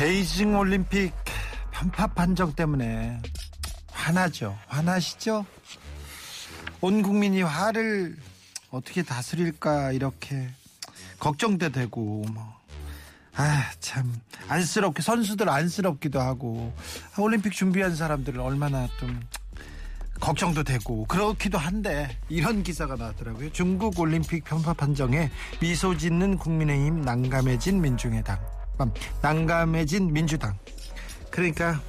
베이징 0.00 0.56
올림픽 0.56 1.12
편파 1.72 2.06
판정 2.06 2.54
때문에 2.54 3.20
화나죠. 3.92 4.56
화나시죠? 4.66 5.44
온 6.80 7.02
국민이 7.02 7.42
화를 7.42 8.16
어떻게 8.70 9.02
다스릴까 9.02 9.92
이렇게 9.92 10.48
걱정도 11.18 11.68
되고 11.68 12.24
뭐. 12.32 12.58
아, 13.36 13.70
참 13.80 14.18
안쓰럽게 14.48 15.02
선수들 15.02 15.50
안쓰럽기도 15.50 16.18
하고 16.18 16.72
올림픽 17.18 17.52
준비한 17.52 17.94
사람들은 17.94 18.40
얼마나 18.40 18.88
좀 18.98 19.20
걱정도 20.18 20.62
되고 20.62 21.04
그렇기도 21.08 21.58
한데 21.58 22.16
이런 22.30 22.62
기사가 22.62 22.96
나왔더라고요. 22.96 23.52
중국 23.52 24.00
올림픽 24.00 24.44
편파 24.44 24.72
판정에 24.72 25.30
미소 25.60 25.94
짓는 25.94 26.38
국민의힘 26.38 27.02
난감해진 27.02 27.82
민중의당. 27.82 28.59
난감해진 29.22 30.12
민주당. 30.12 30.58
그러니까 31.30 31.80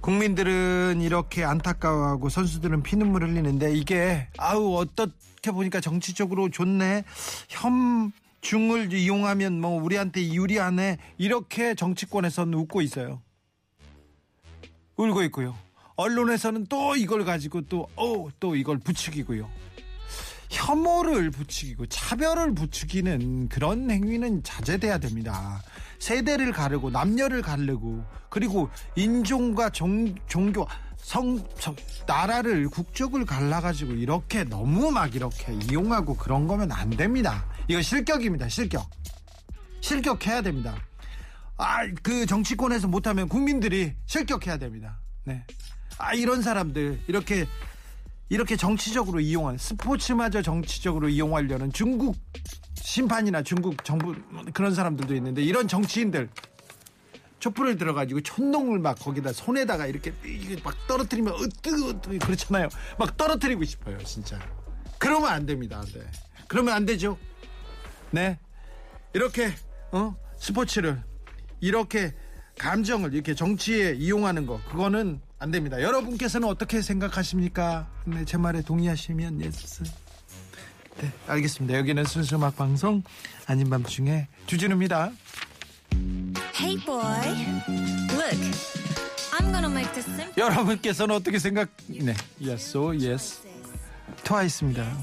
국민들은 0.00 1.00
이렇게 1.00 1.44
안타까워하고 1.44 2.28
선수들은 2.28 2.82
피눈물 2.82 3.22
흘리는데 3.22 3.74
이게 3.74 4.28
아우 4.36 4.76
어떻게 4.76 5.52
보니까 5.52 5.80
정치적으로 5.80 6.50
좋네. 6.50 7.04
혐중을 7.48 8.92
이용하면 8.92 9.60
뭐 9.60 9.82
우리한테 9.82 10.32
유리하네. 10.32 10.98
이렇게 11.18 11.74
정치권에서는 11.74 12.52
웃고 12.54 12.82
있어요. 12.82 13.22
울고 14.96 15.22
있고요. 15.24 15.56
언론에서는 15.96 16.66
또 16.66 16.96
이걸 16.96 17.24
가지고 17.24 17.62
또, 17.62 17.88
어, 17.96 18.28
또 18.40 18.56
이걸 18.56 18.78
부추기고요. 18.78 19.48
혐오를 20.52 21.30
부추기고 21.30 21.86
차별을 21.86 22.54
부추기는 22.54 23.48
그런 23.48 23.90
행위는 23.90 24.42
자제돼야 24.42 24.98
됩니다. 24.98 25.62
세대를 25.98 26.52
가르고 26.52 26.90
남녀를 26.90 27.40
가르고 27.40 28.04
그리고 28.28 28.68
인종과 28.94 29.70
종, 29.70 30.14
종교 30.28 30.66
성, 30.98 31.42
성 31.58 31.74
나라를 32.06 32.68
국적을 32.68 33.24
갈라가지고 33.24 33.92
이렇게 33.92 34.44
너무 34.44 34.90
막 34.90 35.14
이렇게 35.14 35.54
이용하고 35.54 36.16
그런 36.16 36.46
거면 36.46 36.70
안 36.70 36.90
됩니다. 36.90 37.46
이거 37.66 37.80
실격입니다. 37.80 38.48
실격. 38.48 38.88
실격해야 39.80 40.42
됩니다. 40.42 40.76
아, 41.56 41.86
그 42.02 42.26
정치권에서 42.26 42.88
못하면 42.88 43.28
국민들이 43.28 43.94
실격해야 44.06 44.58
됩니다. 44.58 45.00
네. 45.24 45.44
아, 45.98 46.14
이런 46.14 46.42
사람들 46.42 47.02
이렇게 47.06 47.46
이렇게 48.32 48.56
정치적으로 48.56 49.20
이용한 49.20 49.58
스포츠마저 49.58 50.40
정치적으로 50.40 51.10
이용하려는 51.10 51.70
중국 51.70 52.16
심판이나 52.76 53.42
중국 53.42 53.84
정부 53.84 54.14
그런 54.54 54.74
사람들도 54.74 55.14
있는데 55.16 55.42
이런 55.42 55.68
정치인들 55.68 56.30
촛불을 57.40 57.76
들어가지고 57.76 58.22
촛농을 58.22 58.78
막 58.78 58.98
거기다 58.98 59.34
손에다가 59.34 59.86
이렇게 59.86 60.14
막 60.64 60.74
떨어뜨리면 60.86 61.34
으뜨으뜨 61.34 62.18
그렇잖아요. 62.20 62.70
막 62.98 63.18
떨어뜨리고 63.18 63.64
싶어요, 63.64 63.98
진짜. 63.98 64.40
그러면 64.98 65.28
안 65.28 65.44
됩니다. 65.44 65.82
네. 65.92 66.00
그러면 66.48 66.72
안 66.72 66.86
되죠. 66.86 67.18
네. 68.12 68.38
이렇게 69.12 69.52
어? 69.90 70.16
스포츠를 70.38 71.02
이렇게 71.60 72.14
감정을 72.58 73.12
이렇게 73.12 73.34
정치에 73.34 73.92
이용하는 73.92 74.46
거 74.46 74.58
그거는 74.70 75.20
안 75.42 75.50
됩니다. 75.50 75.82
여러분께서는 75.82 76.46
어떻게 76.46 76.80
생각하십니까? 76.80 77.88
네, 78.04 78.24
제 78.24 78.38
말에 78.38 78.62
동의하시면 78.62 79.40
yes. 79.40 79.82
네, 81.00 81.10
알겠습니다. 81.26 81.76
여기는 81.78 82.04
순수 82.04 82.36
음악 82.36 82.56
방송 82.56 83.02
아닌 83.46 83.68
밤중에 83.68 84.28
주진우입니다. 84.46 85.10
Hey 86.54 86.76
boy, 86.84 87.02
look, 88.12 88.40
I'm 89.32 89.50
gonna 89.50 89.68
make 89.68 89.90
this 89.94 90.08
simple. 90.08 90.32
여러분께서는 90.36 91.16
어떻게 91.16 91.40
생각? 91.40 91.70
네, 91.88 92.14
yes 92.40 92.68
or 92.70 92.92
yes. 92.92 93.42
트와이스입니다. 94.22 94.96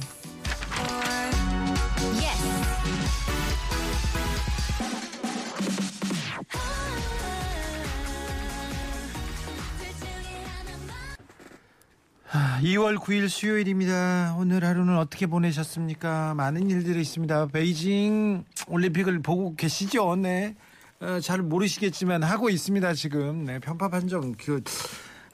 2월 12.61 12.97
9일 12.97 13.27
수요일입니다. 13.27 14.35
오늘 14.38 14.63
하루는 14.63 14.97
어떻게 14.97 15.27
보내셨습니까? 15.27 16.33
많은 16.35 16.69
일들이 16.69 17.01
있습니다. 17.01 17.47
베이징 17.47 18.45
올림픽을 18.67 19.22
보고 19.22 19.55
계시죠? 19.55 20.16
네. 20.16 20.55
어, 21.01 21.19
잘 21.22 21.41
모르시겠지만 21.41 22.23
하고 22.23 22.49
있습니다, 22.49 22.94
지금. 22.94 23.45
네, 23.45 23.59
편파 23.59 23.89
판정, 23.89 24.33
그, 24.33 24.61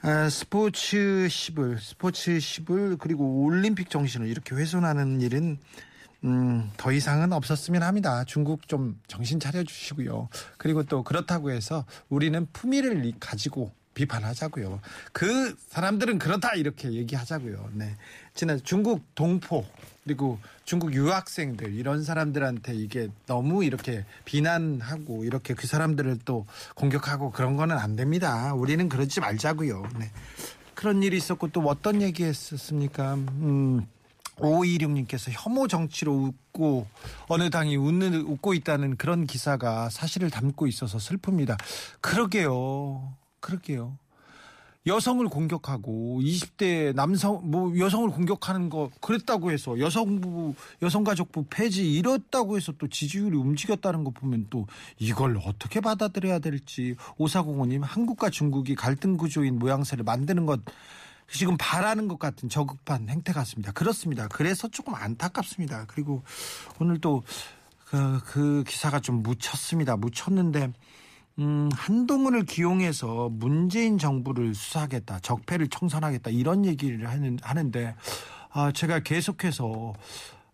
아, 0.02 0.28
스포츠 0.28 1.28
10을, 1.28 1.78
스포츠 1.80 2.38
10을, 2.38 2.98
그리고 2.98 3.44
올림픽 3.44 3.90
정신을 3.90 4.28
이렇게 4.28 4.54
훼손하는 4.54 5.20
일은 5.20 5.58
음, 6.24 6.70
더 6.76 6.90
이상은 6.92 7.32
없었으면 7.32 7.82
합니다. 7.82 8.24
중국 8.24 8.66
좀 8.66 9.00
정신 9.06 9.38
차려 9.38 9.62
주시고요. 9.62 10.28
그리고 10.58 10.82
또 10.82 11.02
그렇다고 11.04 11.50
해서 11.50 11.84
우리는 12.08 12.46
품위를 12.52 13.12
가지고 13.20 13.72
비판하자고요. 13.96 14.80
그 15.12 15.56
사람들은 15.68 16.18
그렇다 16.18 16.54
이렇게 16.54 16.92
얘기하자고요. 16.92 17.70
네. 17.72 17.96
지난 18.34 18.60
중국 18.62 19.02
동포 19.14 19.64
그리고 20.04 20.38
중국 20.64 20.92
유학생들 20.94 21.74
이런 21.74 22.04
사람들한테 22.04 22.74
이게 22.74 23.08
너무 23.26 23.64
이렇게 23.64 24.04
비난하고 24.24 25.24
이렇게 25.24 25.54
그 25.54 25.66
사람들을 25.66 26.20
또 26.24 26.46
공격하고 26.74 27.32
그런 27.32 27.56
거는 27.56 27.76
안 27.76 27.96
됩니다. 27.96 28.54
우리는 28.54 28.88
그러지 28.88 29.20
말자고요. 29.20 29.82
네. 29.98 30.10
그런 30.74 31.02
일이 31.02 31.16
있었고 31.16 31.48
또 31.48 31.62
어떤 31.62 32.02
얘기 32.02 32.22
했었습니까? 32.22 33.14
음. 33.14 33.86
5526님께서 34.36 35.30
혐오 35.32 35.66
정치로 35.66 36.12
웃고 36.12 36.86
어느 37.28 37.48
당이 37.48 37.76
웃는, 37.76 38.14
웃고 38.16 38.52
있다는 38.52 38.98
그런 38.98 39.26
기사가 39.26 39.88
사실을 39.88 40.28
담고 40.28 40.66
있어서 40.66 40.98
슬픕니다. 40.98 41.56
그러게요. 42.02 43.14
그러게요. 43.46 43.96
여성을 44.88 45.26
공격하고 45.28 46.20
20대 46.22 46.94
남성 46.94 47.50
뭐 47.50 47.76
여성을 47.76 48.08
공격하는 48.10 48.70
거 48.70 48.90
그랬다고 49.00 49.50
해서 49.50 49.78
여성부 49.80 50.54
여성가족부 50.80 51.46
폐지 51.50 51.92
이렇다고 51.92 52.56
해서 52.56 52.72
또 52.78 52.88
지지율이 52.88 53.36
움직였다는 53.36 54.04
거 54.04 54.10
보면 54.10 54.46
또 54.48 54.66
이걸 54.98 55.38
어떻게 55.44 55.80
받아들여야 55.80 56.38
될지 56.38 56.94
오사공원님 57.18 57.82
한국과 57.82 58.30
중국이 58.30 58.76
갈등 58.76 59.16
구조인 59.16 59.58
모양새를 59.58 60.04
만드는 60.04 60.46
것 60.46 60.60
지금 61.28 61.56
바라는 61.58 62.06
것 62.06 62.20
같은 62.20 62.48
저급한 62.48 63.08
행태 63.08 63.32
같습니다. 63.32 63.72
그렇습니다. 63.72 64.28
그래서 64.28 64.68
조금 64.68 64.94
안타깝습니다. 64.94 65.86
그리고 65.88 66.22
오늘 66.78 67.00
또 67.00 67.24
그, 67.86 68.20
그 68.24 68.64
기사가 68.64 69.00
좀 69.00 69.22
묻혔습니다. 69.22 69.96
묻혔는데 69.96 70.72
음, 71.38 71.68
한동훈을 71.72 72.44
기용해서 72.44 73.28
문재인 73.30 73.98
정부를 73.98 74.54
수사하겠다, 74.54 75.20
적폐를 75.20 75.68
청산하겠다 75.68 76.30
이런 76.30 76.64
얘기를 76.64 77.08
하는 77.08 77.38
하는데 77.42 77.94
아, 78.52 78.72
제가 78.72 79.00
계속해서 79.00 79.92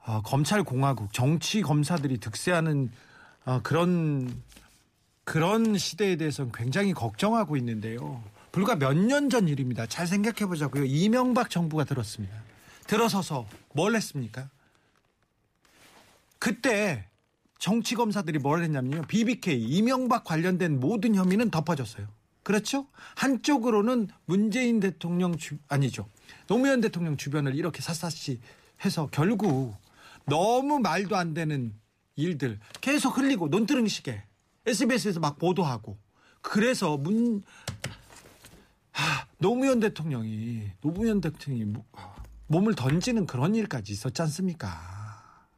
아, 0.04 0.20
검찰 0.24 0.64
공화국 0.64 1.12
정치 1.12 1.62
검사들이 1.62 2.18
득세하는 2.18 2.90
아, 3.44 3.60
그런 3.62 4.42
그런 5.24 5.78
시대에 5.78 6.16
대해서는 6.16 6.50
굉장히 6.52 6.92
걱정하고 6.92 7.56
있는데요. 7.56 8.22
불과 8.50 8.74
몇 8.74 8.94
년 8.96 9.30
전 9.30 9.46
일입니다. 9.48 9.86
잘 9.86 10.06
생각해 10.08 10.46
보자고요. 10.46 10.84
이명박 10.84 11.48
정부가 11.48 11.84
들었습니다. 11.84 12.34
들어서서 12.88 13.46
뭘 13.72 13.94
했습니까? 13.94 14.48
그때 16.40 17.04
정치 17.62 17.94
검사들이 17.94 18.40
뭘 18.40 18.60
했냐면요. 18.64 19.02
BBK 19.02 19.56
이명박 19.56 20.24
관련된 20.24 20.80
모든 20.80 21.14
혐의는 21.14 21.48
덮어졌어요. 21.48 22.08
그렇죠? 22.42 22.88
한쪽으로는 23.14 24.08
문재인 24.24 24.80
대통령 24.80 25.36
주 25.36 25.58
아니죠. 25.68 26.08
노무현 26.48 26.80
대통령 26.80 27.16
주변을 27.16 27.54
이렇게 27.54 27.80
샅샅이 27.80 28.40
해서 28.84 29.08
결국 29.12 29.76
너무 30.26 30.80
말도 30.80 31.14
안 31.14 31.34
되는 31.34 31.72
일들 32.16 32.58
계속 32.80 33.16
흘리고 33.16 33.46
논두렁식에 33.46 34.24
SBS에서 34.66 35.20
막 35.20 35.38
보도하고 35.38 35.96
그래서 36.40 36.96
문 36.96 37.44
하, 38.90 39.24
노무현 39.38 39.78
대통령이 39.78 40.72
노무현 40.80 41.20
대통령이 41.20 41.66
뭐- 41.66 41.84
몸을 42.48 42.74
던지는 42.74 43.24
그런 43.24 43.54
일까지 43.54 43.92
있었지 43.92 44.20
않습니까? 44.20 44.68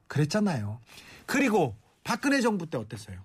그랬잖아요. 0.07 0.81
그리고 1.25 1.75
박근혜 2.05 2.41
정부 2.41 2.69
때 2.69 2.79
어땠어요? 2.79 3.19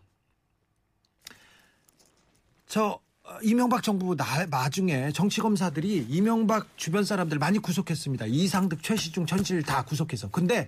저 2.66 3.00
어, 3.24 3.38
이명박 3.44 3.84
정부 3.84 4.16
나, 4.16 4.46
나중에 4.48 5.12
정치 5.12 5.42
검사들이 5.42 6.08
이명박 6.10 6.68
주변 6.78 7.04
사람들 7.04 7.38
많이 7.38 7.60
구속했습니다. 7.60 8.26
이상득, 8.26 8.82
최시중, 8.82 9.28
전실 9.28 9.62
다 9.62 9.84
구속해서. 9.84 10.32
근데 10.32 10.68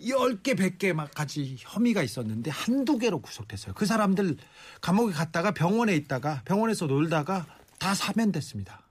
10개, 0.00 0.54
100개 0.54 0.92
막까지 0.92 1.56
혐의가 1.58 2.02
있었는데 2.02 2.50
한두 2.50 2.98
개로 2.98 3.22
구속됐어요. 3.22 3.74
그 3.74 3.86
사람들 3.86 4.36
감옥에 4.82 5.12
갔다가 5.12 5.52
병원에 5.52 5.94
있다가 5.94 6.42
병원에서 6.44 6.86
놀다가 6.86 7.46
다 7.78 7.94
사면됐습니다. 7.94 8.82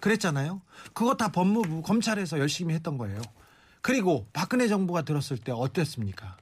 그랬잖아요. 0.00 0.62
그거 0.92 1.14
다 1.16 1.30
법무부 1.30 1.82
검찰에서 1.82 2.38
열심히 2.40 2.74
했던 2.74 2.98
거예요. 2.98 3.20
그리고 3.82 4.26
박근혜 4.32 4.66
정부가 4.66 5.02
들었을 5.02 5.38
때 5.38 5.52
어땠습니까? 5.52 6.36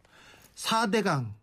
4대강 0.55 1.38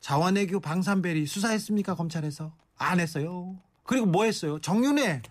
자원외교 0.00 0.60
방산베리 0.60 1.26
수사했습니까 1.26 1.94
검찰에서? 1.94 2.52
안 2.76 3.00
했어요. 3.00 3.56
그리고 3.84 4.06
뭐 4.06 4.24
했어요? 4.24 4.58
정윤회 4.60 5.22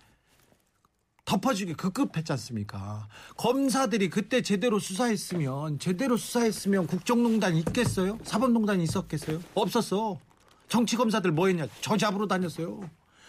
덮어주기 1.24 1.74
급급했지 1.74 2.32
않습니까? 2.32 3.08
검사들이 3.36 4.10
그때 4.10 4.42
제대로 4.42 4.78
수사했으면 4.78 5.78
제대로 5.78 6.16
수사했으면 6.16 6.86
국정농단 6.86 7.56
있겠어요? 7.56 8.18
사법농단이 8.24 8.82
있었겠어요? 8.84 9.40
없었어. 9.54 10.18
정치 10.68 10.96
검사들 10.96 11.32
뭐 11.32 11.48
했냐? 11.48 11.66
저 11.80 11.96
잡으러 11.96 12.26
다녔어요. 12.26 12.80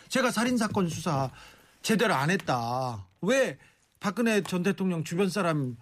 제가 0.09 0.31
살인 0.31 0.57
사건 0.57 0.89
수사 0.89 1.29
제대로 1.81 2.13
안 2.13 2.29
했다. 2.29 3.07
왜 3.21 3.57
박근혜 3.99 4.41
전 4.41 4.63
대통령 4.63 5.03
주변 5.03 5.29
사람 5.29 5.77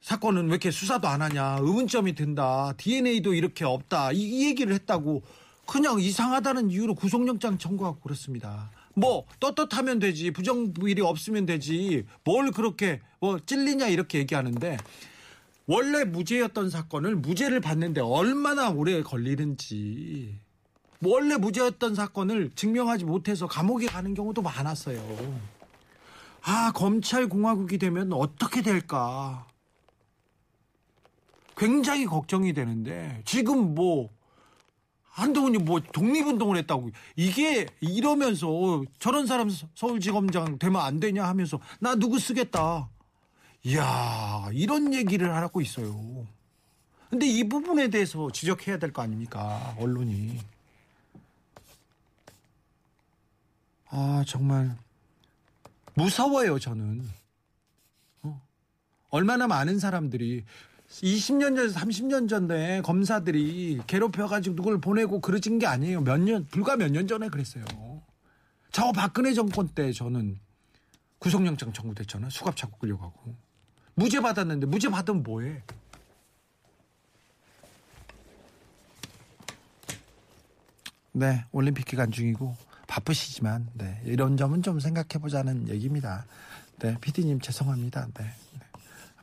사건은 0.00 0.44
왜 0.44 0.50
이렇게 0.50 0.70
수사도 0.70 1.08
안 1.08 1.22
하냐? 1.22 1.58
의문점이 1.60 2.14
든다. 2.14 2.74
DNA도 2.76 3.34
이렇게 3.34 3.64
없다. 3.64 4.12
이, 4.12 4.18
이 4.20 4.46
얘기를 4.46 4.72
했다고 4.74 5.22
그냥 5.66 6.00
이상하다는 6.00 6.70
이유로 6.70 6.94
구속영장 6.94 7.58
청구하고 7.58 8.00
그렇습니다. 8.00 8.70
뭐 8.94 9.24
떳떳하면 9.38 10.00
되지 10.00 10.32
부정부일이 10.32 11.00
없으면 11.00 11.46
되지 11.46 12.04
뭘 12.24 12.50
그렇게 12.50 13.00
뭐 13.20 13.38
찔리냐 13.38 13.86
이렇게 13.86 14.18
얘기하는데 14.18 14.78
원래 15.66 16.04
무죄였던 16.04 16.70
사건을 16.70 17.14
무죄를 17.14 17.60
받는데 17.60 18.00
얼마나 18.00 18.70
오래 18.70 19.00
걸리는지 19.02 20.34
원래 21.02 21.36
무죄였던 21.36 21.94
사건을 21.94 22.50
증명하지 22.56 23.04
못해서 23.04 23.46
감옥에 23.46 23.86
가는 23.86 24.12
경우도 24.12 24.42
많았어요. 24.42 25.00
아 26.42 26.72
검찰 26.74 27.28
공화국이 27.28 27.78
되면 27.78 28.12
어떻게 28.12 28.62
될까? 28.62 29.46
굉장히 31.60 32.06
걱정이 32.06 32.54
되는데 32.54 33.20
지금 33.26 33.74
뭐 33.74 34.08
한동훈이 35.10 35.58
뭐 35.58 35.78
독립운동을 35.80 36.56
했다고 36.56 36.88
이게 37.16 37.66
이러면서 37.80 38.82
저런 38.98 39.26
사람 39.26 39.50
서울지검장 39.74 40.58
되면 40.58 40.80
안 40.80 40.98
되냐 41.00 41.28
하면서 41.28 41.60
나 41.78 41.94
누구 41.96 42.18
쓰겠다. 42.18 42.88
이야 43.62 44.48
이런 44.54 44.94
얘기를 44.94 45.34
하고 45.36 45.60
있어요. 45.60 46.26
근데 47.10 47.26
이 47.26 47.46
부분에 47.46 47.88
대해서 47.88 48.30
지적해야 48.30 48.78
될 48.78 48.90
거 48.90 49.02
아닙니까 49.02 49.76
언론이. 49.78 50.38
아 53.90 54.24
정말 54.26 54.74
무서워요 55.92 56.58
저는. 56.58 57.06
어? 58.22 58.40
얼마나 59.10 59.46
많은 59.46 59.78
사람들이 59.78 60.44
20년 60.90 61.56
전, 61.56 61.68
30년 61.68 62.28
전에 62.28 62.82
검사들이 62.82 63.80
괴롭혀가지고 63.86 64.56
누굴 64.56 64.80
보내고 64.80 65.20
그러진 65.20 65.58
게 65.58 65.66
아니에요. 65.66 66.00
몇 66.02 66.18
년, 66.18 66.44
불과 66.46 66.76
몇 66.76 66.90
년 66.90 67.06
전에 67.06 67.28
그랬어요. 67.28 67.64
저 68.72 68.92
박근혜 68.92 69.32
정권 69.32 69.68
때 69.68 69.92
저는 69.92 70.38
구속영장 71.18 71.72
청구됐잖아요. 71.72 72.30
수갑 72.30 72.56
차고 72.56 72.78
끌려가고. 72.78 73.34
무죄 73.94 74.20
받았는데, 74.20 74.66
무죄 74.66 74.88
받으면 74.88 75.22
뭐해? 75.22 75.62
네, 81.12 81.44
올림픽 81.52 81.86
기간 81.86 82.10
중이고 82.10 82.56
바쁘시지만, 82.86 83.68
네, 83.74 84.00
이런 84.04 84.36
점은 84.36 84.62
좀 84.62 84.80
생각해 84.80 85.20
보자는 85.20 85.68
얘기입니다. 85.68 86.26
네, 86.78 86.96
피디님 87.00 87.40
죄송합니다. 87.40 88.08
네. 88.14 88.30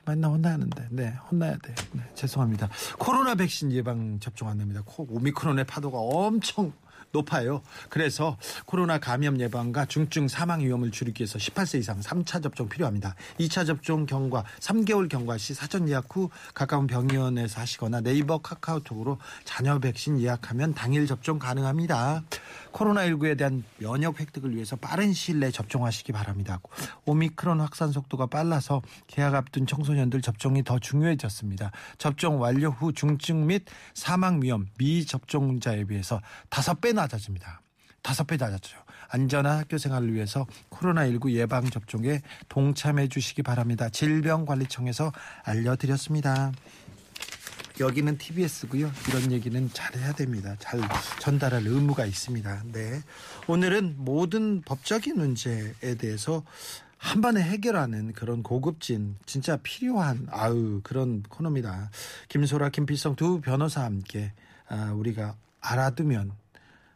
네. 0.07 0.15
맨날 0.15 0.31
혼나는데, 0.31 0.88
네, 0.92 1.13
혼나야 1.30 1.57
돼. 1.57 1.75
네, 1.92 2.01
죄송합니다. 2.15 2.69
코로나 2.98 3.36
백신 3.36 3.71
예방 3.74 4.19
접종 4.19 4.48
안 4.48 4.57
됩니다. 4.57 4.81
코, 4.86 5.06
오미크론의 5.09 5.65
파도가 5.65 5.98
엄청 6.00 6.71
높아요. 7.12 7.62
그래서 7.89 8.38
코로나 8.65 9.00
감염 9.00 9.39
예방과 9.39 9.86
중증 9.86 10.27
사망 10.27 10.62
위험을 10.62 10.92
줄이기 10.92 11.21
위해서 11.21 11.38
18세 11.39 11.80
이상 11.80 12.00
3차 12.00 12.44
접종 12.44 12.68
필요합니다. 12.68 13.15
2차 13.39 13.65
접종 13.65 14.06
경과 14.06 14.44
3개월 14.59 15.09
경과 15.09 15.38
시 15.38 15.54
사전 15.54 15.88
예약 15.89 16.07
후 16.15 16.30
가까운 16.54 16.88
병원에서 16.88 17.62
하시거나 17.62 18.01
네이버 18.01 18.39
카카오톡으로 18.39 19.19
자녀 19.45 19.80
백신 19.80 20.19
예약하면 20.19 20.74
당일 20.74 21.07
접종 21.07 21.39
가능합니다. 21.39 22.24
코로나19에 22.72 23.38
대한 23.38 23.64
면역 23.78 24.19
획득을 24.19 24.56
위해서 24.56 24.75
빠른 24.75 25.14
시일 25.14 25.40
내에 25.40 25.52
접종하시기 25.52 26.12
바랍니다. 26.12 26.60
오미크론 27.06 27.62
확산 27.62 27.92
속도가 27.92 28.28
빨라서 28.28 28.81
계약 29.08 29.36
앞둔 29.36 29.66
청소년들 29.66 30.22
접종이 30.22 30.64
더 30.64 30.80
중요해졌습니다. 30.80 31.72
접종 31.98 32.42
완료 32.42 32.69
후 32.69 32.94
중증 32.94 33.48
및 33.48 33.66
사망 33.94 34.42
위험 34.42 34.68
미접종자에 34.78 35.86
비해서 35.86 36.22
5배 36.50 36.94
낮아집니다. 36.94 37.62
다섯 38.02 38.25
배 38.25 38.38
낮았죠. 38.38 38.78
안전한 39.10 39.60
학교 39.60 39.78
생활을 39.78 40.14
위해서 40.14 40.46
코로나19 40.69 41.31
예방 41.31 41.69
접종에 41.69 42.22
동참해 42.50 43.08
주시기 43.08 43.44
바랍니다. 43.44 43.90
질병관리청에서 43.90 45.12
알려드렸습니다. 45.44 46.52
여기는 47.79 48.18
TBS고요. 48.18 48.91
이런 49.07 49.31
얘기는 49.31 49.69
잘해야 49.71 50.13
됩니다. 50.13 50.56
잘 50.59 50.79
전달할 51.19 51.65
의무가 51.65 52.06
있습니다. 52.06 52.63
네. 52.71 53.01
오늘은 53.47 53.95
모든 53.97 54.62
법적인 54.62 55.18
문제에 55.18 55.95
대해서 55.97 56.44
한 56.97 57.21
번에 57.21 57.42
해결하는 57.42 58.13
그런 58.13 58.42
고급진 58.42 59.16
진짜 59.25 59.57
필요한 59.57 60.28
아우 60.31 60.81
그런 60.83 61.23
코너입니다. 61.23 61.92
김소라, 62.30 62.69
김필성 62.69 63.16
두 63.16 63.40
변호사와 63.42 63.85
함께 63.85 64.33
아, 64.68 64.92
우리가 64.94 65.35
알아두면 65.61 66.31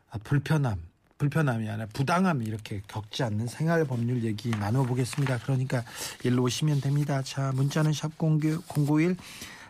아, 0.10 0.18
불편함 0.24 0.82
불편함이 1.20 1.70
아니라 1.70 1.86
부당함 1.94 2.42
이렇게 2.42 2.82
겪지 2.88 3.22
않는 3.22 3.46
생활 3.46 3.86
법률 3.86 4.24
얘기 4.24 4.50
나눠보겠습니다. 4.50 5.38
그러니까 5.44 5.84
일로 6.24 6.42
오시면 6.44 6.82
됩니다. 6.82 7.22
자 7.22 7.52
문자는 7.54 7.94
샵 7.94 8.18
091 8.18 9.16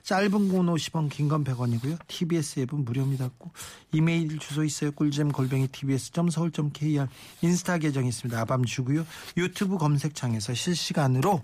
짧은 0.04 0.30
건 0.50 0.66
50원 0.68 1.10
긴 1.10 1.28
건 1.30 1.44
100원이고요. 1.44 1.98
TBS 2.08 2.62
앱은 2.62 2.84
무료입니다. 2.86 3.30
이메일 3.94 4.40
주소 4.40 4.64
있어요. 4.64 4.92
꿀잼 4.92 5.32
골뱅이 5.32 5.68
tbs.서울.kr 5.68 7.08
인스타 7.42 7.78
계정 7.78 8.06
있습니다. 8.06 8.40
아밤주고요. 8.42 9.06
유튜브 9.38 9.78
검색창에서 9.78 10.54
실시간으로 10.54 11.44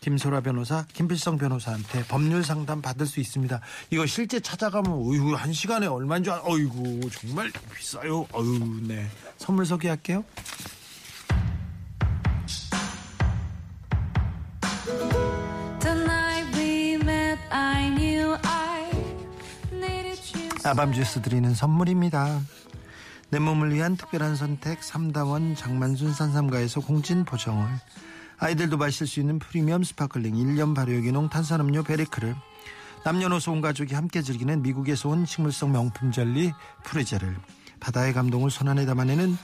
김소라 0.00 0.40
변호사, 0.40 0.86
김필성 0.92 1.38
변호사한테 1.38 2.04
법률 2.06 2.42
상담 2.44 2.80
받을 2.82 3.06
수 3.06 3.20
있습니다. 3.20 3.60
이거 3.90 4.06
실제 4.06 4.40
찾아가면 4.40 4.90
어이구 4.92 5.34
한 5.34 5.52
시간에 5.52 5.86
얼마인 5.86 6.24
줄 6.24 6.32
알, 6.32 6.40
어이구 6.44 7.10
정말 7.10 7.52
비싸요. 7.76 8.26
어유 8.34 8.80
네. 8.86 9.06
선물 9.36 9.66
소개할게요. 9.66 10.24
Needed 20.68 20.76
you. 20.76 20.78
아밤 20.78 20.92
주스 20.92 21.22
드리는 21.22 21.54
선물입니다. 21.54 22.40
내 23.30 23.38
몸을 23.38 23.72
위한 23.74 23.96
특별한 23.96 24.36
선택 24.36 24.80
3다원 24.80 25.56
장만순 25.56 26.12
산삼가에서 26.12 26.80
공진 26.80 27.24
보정을 27.24 27.66
아이들도 28.38 28.76
마실 28.76 29.06
수 29.06 29.20
있는 29.20 29.38
프리미엄 29.38 29.82
스파클링 29.82 30.34
1년 30.34 30.74
발효 30.74 30.98
유기농 30.98 31.30
탄산음료 31.30 31.82
베리크를 31.82 32.36
남녀노소 33.04 33.52
온 33.52 33.60
가족이 33.60 33.94
함께 33.94 34.22
즐기는 34.22 34.62
미국에서 34.62 35.08
온 35.08 35.26
식물성 35.26 35.72
명품 35.72 36.12
젤리 36.12 36.52
프레제를 36.84 37.36
바다의 37.80 38.12
감동을 38.12 38.50
손안에 38.50 38.86
담아내는 38.86 39.36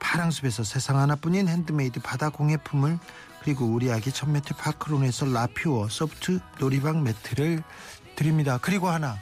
파랑숲에서 0.00 0.64
세상 0.64 0.98
하나뿐인 0.98 1.48
핸드메이드 1.48 2.00
바다 2.00 2.28
공예품을 2.28 2.98
그리고 3.42 3.66
우리 3.66 3.90
아기 3.92 4.12
첫 4.12 4.28
매트 4.30 4.54
파크론에서 4.54 5.26
라퓨어 5.26 5.88
소프트 5.88 6.40
놀이방 6.58 7.02
매트를 7.02 7.62
드립니다. 8.16 8.58
그리고 8.60 8.88
하나 8.88 9.18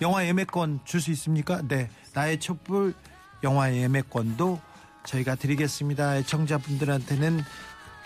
영화 0.00 0.26
예매권 0.26 0.80
줄 0.84 1.00
수 1.00 1.10
있습니까? 1.12 1.62
네. 1.66 1.90
나의 2.14 2.40
촛불 2.40 2.94
영화 3.42 3.72
예매권도 3.72 4.60
저희가 5.04 5.34
드리겠습니다. 5.34 6.16
애청자분들한테는 6.18 7.40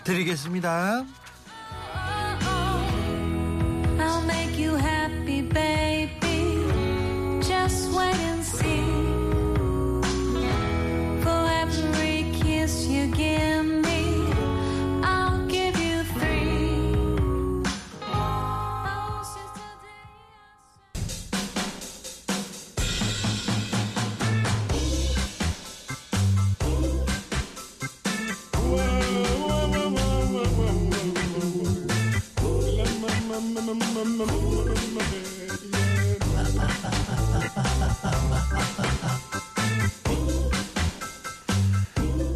드리겠습니다. 0.03 1.05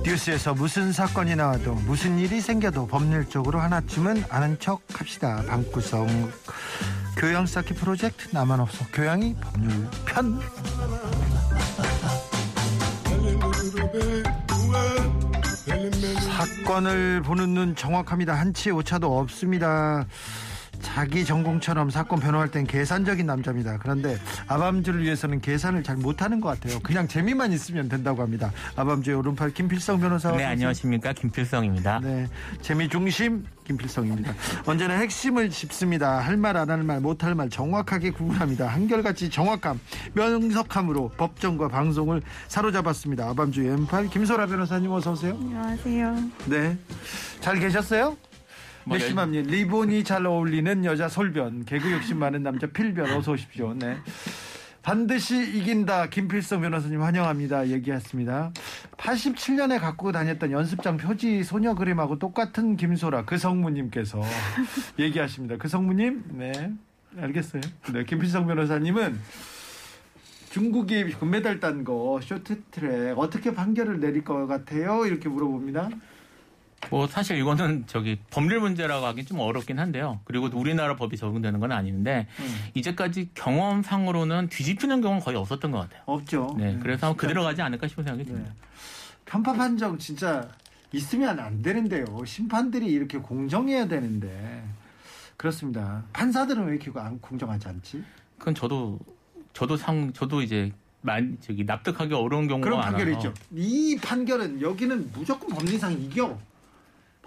뉴스에서 0.04 0.54
무슨 0.54 0.92
사건이 0.92 1.36
나와도 1.36 1.76
무슨 1.76 2.18
일이 2.18 2.42
생겨도 2.42 2.88
법률적으로 2.88 3.60
하나쯤은 3.60 4.26
아는 4.30 4.58
척 4.60 4.82
합시다. 4.94 5.44
방구석 5.48 6.08
교양 7.16 7.46
쌓기 7.46 7.74
프로젝트 7.76 8.28
나만 8.32 8.60
없어. 8.60 8.86
교양이 8.92 9.36
법률 9.36 9.88
편. 10.06 10.40
사건을 16.22 17.22
보는 17.22 17.54
눈 17.54 17.76
정확합니다. 17.76 18.34
한치 18.34 18.72
오차도 18.72 19.20
없습니다. 19.20 20.06
자기 20.96 21.24
전공처럼 21.24 21.92
사건 21.92 22.20
변호할 22.20 22.50
땐 22.50 22.66
계산적인 22.66 23.26
남자입니다. 23.26 23.78
그런데 23.78 24.18
아밤주를 24.48 25.04
위해서는 25.04 25.40
계산을 25.40 25.84
잘 25.84 25.96
못하는 25.98 26.42
것 26.42 26.50
같아요. 26.50 26.80
그냥 26.82 27.08
재미만 27.08 27.52
있으면 27.54 27.88
된다고 27.88 28.22
합니다. 28.24 28.52
아밤주의 28.76 29.16
오른팔 29.16 29.52
김필성 29.52 30.00
변호사. 30.00 30.32
네, 30.32 30.44
안녕하십니까. 30.46 31.14
김필성입니다. 31.14 32.00
네, 32.00 32.28
재미 32.62 32.90
중심 32.90 33.46
김필성입니다. 33.66 34.34
언제나 34.66 34.96
핵심을 34.96 35.52
짚습니다. 35.52 36.20
할 36.20 36.38
말 36.38 36.58
안 36.58 36.70
할 36.70 36.84
말 36.84 37.00
못 37.02 37.24
할 37.24 37.36
말 37.36 37.50
정확하게 37.50 38.10
구분합니다. 38.12 38.68
한결같이 38.68 39.30
정확함, 39.30 39.80
명석함으로 40.14 41.10
법정과 41.18 41.68
방송을 41.68 42.22
사로잡았습니다. 42.48 43.30
아밤주 43.30 43.62
왼팔 43.62 44.08
김소라 44.10 44.48
변호사님 44.48 44.92
어서 44.92 45.12
오세요. 45.12 45.38
안녕하세요. 45.40 46.16
네, 46.48 46.78
잘 47.42 47.60
계셨어요? 47.60 48.18
뭐 48.90 49.26
네, 49.28 49.42
리본이 49.44 50.04
잘 50.04 50.26
어울리는 50.26 50.84
여자 50.84 51.08
솔변. 51.08 51.66
개그 51.66 51.92
욕심 51.92 52.18
많은 52.18 52.42
남자 52.42 52.66
필변. 52.66 53.12
어서 53.12 53.34
오십시오. 53.34 53.76
네. 53.76 53.98
반드시 54.82 55.36
이긴다. 55.38 56.08
김필성 56.08 56.62
변호사님 56.62 57.04
환영합니다. 57.04 57.68
얘기했습니다. 57.68 58.52
87년에 58.98 59.80
갖고 59.80 60.12
다녔던 60.12 60.52
연습장 60.52 60.98
표지 60.98 61.44
소녀 61.44 61.76
그림하고 61.76 62.18
똑같은 62.18 62.76
김소라 62.78 63.26
그 63.26 63.38
성무님께서 63.38 64.22
얘기하십니다. 64.98 65.58
그 65.60 65.68
성무님? 65.68 66.24
네. 66.32 66.72
알겠어요. 67.16 67.62
네 67.94 68.04
김필성 68.06 68.48
변호사님은 68.48 69.20
중국이 70.50 71.12
금메달 71.12 71.60
딴 71.60 71.84
거 71.84 72.20
쇼트트랙 72.24 73.20
어떻게 73.20 73.54
판결을 73.54 74.00
내릴 74.00 74.24
것 74.24 74.48
같아요? 74.48 75.06
이렇게 75.06 75.30
물어봅니다 75.30 75.90
뭐 76.90 77.08
사실 77.08 77.38
이거는 77.38 77.84
저기 77.88 78.18
법률 78.32 78.62
문제라고 78.62 79.06
하긴 79.06 79.26
좀 79.26 79.40
어렵긴 79.40 79.80
한데요. 79.80 80.20
그리고 80.24 80.50
우리나라 80.54 80.96
법이 80.96 81.18
적용되는 81.18 81.60
건 81.60 81.72
아닌데 81.72 82.28
음. 82.40 82.66
이제까지 82.74 83.30
경험상으로는 83.34 84.50
뒤집히는 84.50 85.02
경우는 85.02 85.22
거의 85.22 85.38
없었던 85.38 85.72
것 85.72 85.80
같아요. 85.80 86.02
없죠 86.06 86.56
네, 86.58 86.74
네, 86.74 86.80
그래서. 86.82 87.16
그대로 87.16 87.44
가지 87.44 87.62
않을까 87.62 87.88
싶은 87.88 88.04
생각이 88.04 88.24
네. 88.24 88.32
듭니다. 88.32 88.54
편파 89.26 89.54
판정 89.54 89.98
진짜 89.98 90.48
있으면 90.92 91.40
안 91.40 91.62
되는데요. 91.62 92.06
심판들이 92.26 92.88
이렇게 92.88 93.20
공정해야 93.20 93.88
되는데 93.88 94.64
그렇습니다. 95.38 96.04
판사들은 96.14 96.66
왜 96.66 96.76
이렇게 96.76 96.92
안 97.00 97.20
공정하지 97.20 97.68
않지? 97.68 98.04
그건 98.38 98.56
저도 98.56 99.00
저도 99.54 99.78
상 99.78 100.12
저도 100.14 100.42
이제 100.42 100.72
만 101.02 101.38
저기 101.42 101.64
납득하기 101.64 102.14
어려운 102.14 102.48
경우가 102.48 102.68
그런 102.68 102.82
판결이죠. 102.82 103.34
이 103.52 103.98
판결은 104.02 104.62
여기는 104.62 105.12
무조건 105.14 105.50
법리상 105.50 105.94
이겨. 105.94 106.38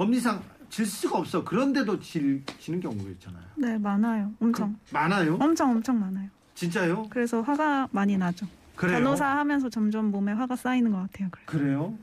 법리상 0.03 0.43
질 0.69 0.85
수가 0.87 1.19
없어. 1.19 1.45
그런데도 1.45 2.01
질, 2.01 2.43
지는 2.59 2.81
경우가 2.81 3.09
있잖아요. 3.11 3.43
네, 3.57 3.79
많아요. 3.79 4.33
엄청. 4.41 4.77
그, 4.89 4.95
많아요? 4.95 5.37
엄청 5.41 5.71
엄청 5.71 6.01
많아요. 6.01 6.29
진짜요? 6.55 7.07
그래서 7.09 7.41
화가 7.43 7.89
많이 7.93 8.17
나죠. 8.17 8.47
그래요? 8.75 8.99
변호사 8.99 9.27
하면서 9.39 9.69
점점 9.69 10.07
몸에 10.11 10.33
화가 10.33 10.57
쌓이는 10.57 10.91
것 10.91 10.99
같아요. 10.99 11.29
그래서. 11.31 11.47
그래요? 11.47 11.95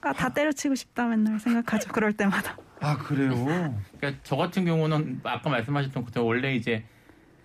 그러니까 0.00 0.20
다 0.22 0.28
때려치고 0.30 0.74
싶다 0.74 1.06
맨날 1.06 1.38
생각하죠. 1.38 1.92
그럴 1.92 2.12
때마다. 2.12 2.56
아 2.80 2.96
그래요? 2.98 3.34
그러니까 3.98 4.20
저 4.24 4.36
같은 4.36 4.64
경우는 4.64 5.20
아까 5.22 5.48
말씀하셨던 5.48 6.04
것처럼 6.04 6.26
원래 6.26 6.54
이제 6.56 6.84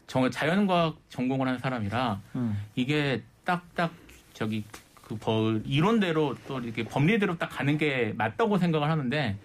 정- 0.07 0.29
자연과학 0.31 0.97
전공을 1.09 1.47
하는 1.47 1.59
사람이라 1.59 2.19
음. 2.35 2.57
이게 2.75 3.23
딱딱 3.45 3.91
저기 4.33 4.65
그 5.03 5.15
법- 5.17 5.61
이론대로 5.65 6.35
또 6.47 6.59
이렇게 6.59 6.83
법리대로 6.83 7.37
딱 7.37 7.47
가는 7.49 7.77
게 7.77 8.13
맞다고 8.17 8.57
생각을 8.57 8.89
하는데 8.89 9.37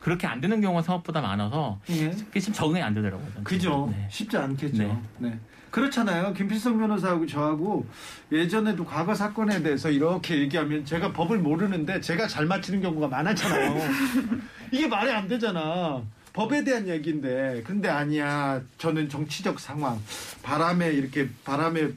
그렇게 0.00 0.26
안 0.26 0.40
되는 0.40 0.60
경우가 0.60 0.82
생각보다 0.82 1.20
많아서 1.20 1.78
예. 1.90 2.10
그게 2.10 2.40
지금 2.40 2.54
적응이 2.54 2.82
안 2.82 2.94
되더라고요. 2.94 3.44
그죠. 3.44 3.88
네. 3.92 4.08
쉽지 4.10 4.36
않겠죠. 4.36 4.82
네. 4.82 4.98
네. 5.18 5.38
그렇잖아요. 5.70 6.32
김필성 6.32 6.78
변호사하고 6.78 7.26
저하고 7.26 7.86
예전에도 8.32 8.84
과거 8.84 9.14
사건에 9.14 9.62
대해서 9.62 9.88
이렇게 9.90 10.38
얘기하면 10.40 10.84
제가 10.84 11.12
법을 11.12 11.38
모르는데 11.38 12.00
제가 12.00 12.26
잘 12.26 12.46
맞히는 12.46 12.80
경우가 12.80 13.06
많았잖아요. 13.08 13.78
이게 14.72 14.88
말이 14.88 15.12
안 15.12 15.28
되잖아. 15.28 16.02
법에 16.32 16.64
대한 16.64 16.88
얘기인데. 16.88 17.62
근데 17.64 17.88
아니야. 17.88 18.60
저는 18.78 19.08
정치적 19.08 19.60
상황, 19.60 20.00
바람에 20.42 20.90
이렇게 20.92 21.28
바람의 21.44 21.94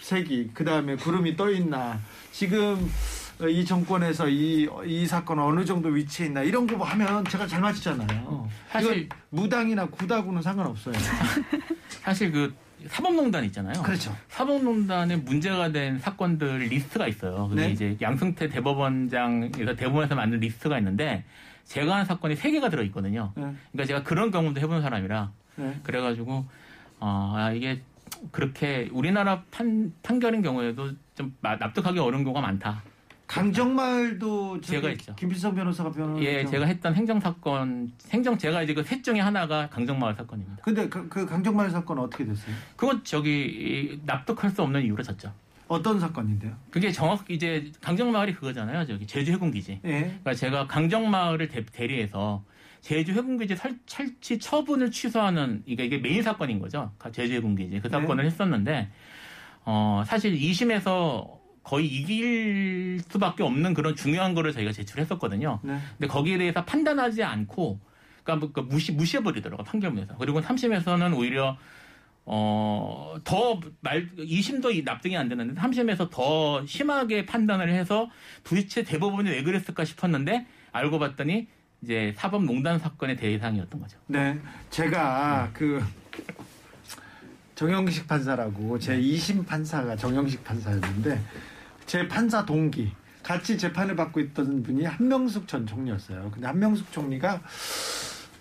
색이, 0.00 0.50
그 0.54 0.64
다음에 0.64 0.96
구름이 0.96 1.36
떠 1.36 1.50
있나. 1.50 1.98
지금 2.32 2.90
이 3.42 3.64
정권에서 3.64 4.28
이, 4.28 4.68
이 4.86 5.06
사건 5.06 5.38
어느 5.40 5.64
정도 5.64 5.88
위치에 5.88 6.26
있나. 6.26 6.42
이런 6.42 6.66
거 6.66 6.82
하면 6.84 7.24
제가 7.24 7.46
잘 7.46 7.60
맞히잖아요. 7.60 8.48
사실- 8.68 8.96
이건 9.04 9.18
무당이나 9.30 9.86
구다구는 9.86 10.40
상관없어요. 10.40 10.94
사실 12.02 12.30
그 12.30 12.54
사법농단 12.86 13.44
있잖아요. 13.46 13.82
그렇죠. 13.82 14.14
사법농단에 14.28 15.16
문제가 15.16 15.72
된 15.72 15.98
사건들 15.98 16.58
리스트가 16.68 17.08
있어요. 17.08 17.48
그게 17.48 17.62
네. 17.62 17.70
이제 17.72 17.96
양승태 18.00 18.48
대법원장에서 18.48 19.74
대법원에서 19.74 20.14
만든 20.14 20.38
리스트가 20.40 20.78
있는데 20.78 21.24
제가 21.64 21.96
한 21.96 22.04
사건이 22.04 22.36
세 22.36 22.50
개가 22.50 22.68
들어 22.68 22.82
있거든요. 22.84 23.32
네. 23.36 23.42
그러니까 23.72 23.86
제가 23.86 24.02
그런 24.02 24.30
경험도 24.30 24.60
해본 24.60 24.82
사람이라 24.82 25.32
네. 25.56 25.80
그래가지고 25.82 26.44
어, 27.00 27.32
아, 27.36 27.52
이게 27.52 27.80
그렇게 28.30 28.88
우리나라 28.92 29.42
판, 29.50 29.92
판결인 30.02 30.42
경우에도 30.42 30.90
좀 31.14 31.34
마- 31.40 31.56
납득하기 31.56 31.98
어려운 31.98 32.22
경우가 32.22 32.40
많다. 32.42 32.82
강정마을도 33.26 34.60
제가 34.60 34.90
있죠. 34.92 35.14
김필성 35.16 35.54
변호사가 35.54 35.90
변호를 35.90 36.22
예, 36.24 36.38
했죠. 36.40 36.52
제가 36.52 36.66
했던 36.66 36.94
행정 36.94 37.20
사건, 37.20 37.90
행정 38.10 38.36
제가 38.38 38.62
이제 38.62 38.74
그셋 38.74 39.02
중에 39.02 39.20
하나가 39.20 39.68
강정마을 39.70 40.14
사건입니다. 40.14 40.62
근데 40.62 40.88
그, 40.88 41.08
그 41.08 41.26
강정마을 41.26 41.70
사건 41.70 41.98
어떻게 41.98 42.24
됐어요? 42.24 42.54
그건 42.76 43.02
저기 43.04 43.30
이, 43.46 44.00
납득할 44.04 44.50
수 44.50 44.62
없는 44.62 44.82
이유로 44.84 45.02
졌죠. 45.02 45.32
어떤 45.66 45.98
사건인데요? 45.98 46.54
그게 46.70 46.92
정확 46.92 47.24
이제 47.30 47.72
강정마을이 47.80 48.34
그거잖아요. 48.34 48.86
저기 48.86 49.06
제주 49.06 49.32
해군기지. 49.32 49.80
예. 49.84 50.00
그러니까 50.00 50.34
제가 50.34 50.66
강정마을을 50.66 51.48
대, 51.48 51.64
대리해서 51.64 52.44
제주 52.82 53.12
해군기지 53.12 53.56
설- 53.56 53.78
설치 53.86 54.38
처분을 54.38 54.90
취소하는 54.90 55.62
이게 55.64 55.86
이게 55.86 55.96
메인 55.98 56.22
사건인 56.22 56.58
거죠. 56.58 56.92
제주 57.12 57.32
해군기지 57.34 57.80
그 57.80 57.88
네. 57.88 57.88
사건을 57.88 58.26
했었는데 58.26 58.90
어 59.64 60.02
사실 60.06 60.38
2심에서 60.38 61.33
거의 61.64 61.86
이길 61.86 63.00
수밖에 63.08 63.42
없는 63.42 63.74
그런 63.74 63.96
중요한 63.96 64.34
거를 64.34 64.52
저희가 64.52 64.70
제출했었거든요. 64.72 65.60
네. 65.62 65.78
근데 65.98 66.06
거기에 66.06 66.38
대해서 66.38 66.64
판단하지 66.64 67.24
않고 67.24 67.80
그러니까 68.22 68.60
뭐 68.62 68.64
무시 68.68 68.92
무시해 68.92 69.22
버리더라고 69.22 69.64
판결문에서. 69.64 70.16
그리고 70.18 70.40
3심에서는 70.40 71.16
오히려 71.16 71.56
어 72.26 73.16
더 73.24 73.60
말 73.80 74.08
2심도 74.16 74.74
이 74.74 74.82
납득이 74.82 75.16
안 75.16 75.28
되는데 75.28 75.60
3심에서 75.60 76.10
더 76.10 76.64
심하게 76.66 77.26
판단을 77.26 77.70
해서 77.72 78.10
도대체 78.44 78.82
대법원이 78.82 79.28
왜 79.30 79.42
그랬을까 79.42 79.84
싶었는데 79.84 80.46
알고 80.72 80.98
봤더니 80.98 81.46
이제 81.82 82.14
사법농단 82.16 82.78
사건의 82.78 83.16
대상이었던 83.16 83.80
거죠. 83.80 83.98
네. 84.06 84.38
제가 84.70 85.50
그 85.52 85.82
정영식 87.54 88.08
판사라고 88.08 88.78
제 88.78 88.98
2심 88.98 89.46
판사가 89.46 89.94
정영식 89.96 90.42
판사였는데 90.44 91.20
제 91.86 92.06
판사 92.08 92.44
동기 92.44 92.92
같이 93.22 93.56
재판을 93.56 93.96
받고 93.96 94.20
있던 94.20 94.62
분이 94.62 94.84
한명숙 94.84 95.48
전 95.48 95.66
총리였어요. 95.66 96.30
근데 96.30 96.46
한명숙 96.46 96.92
총리가 96.92 97.40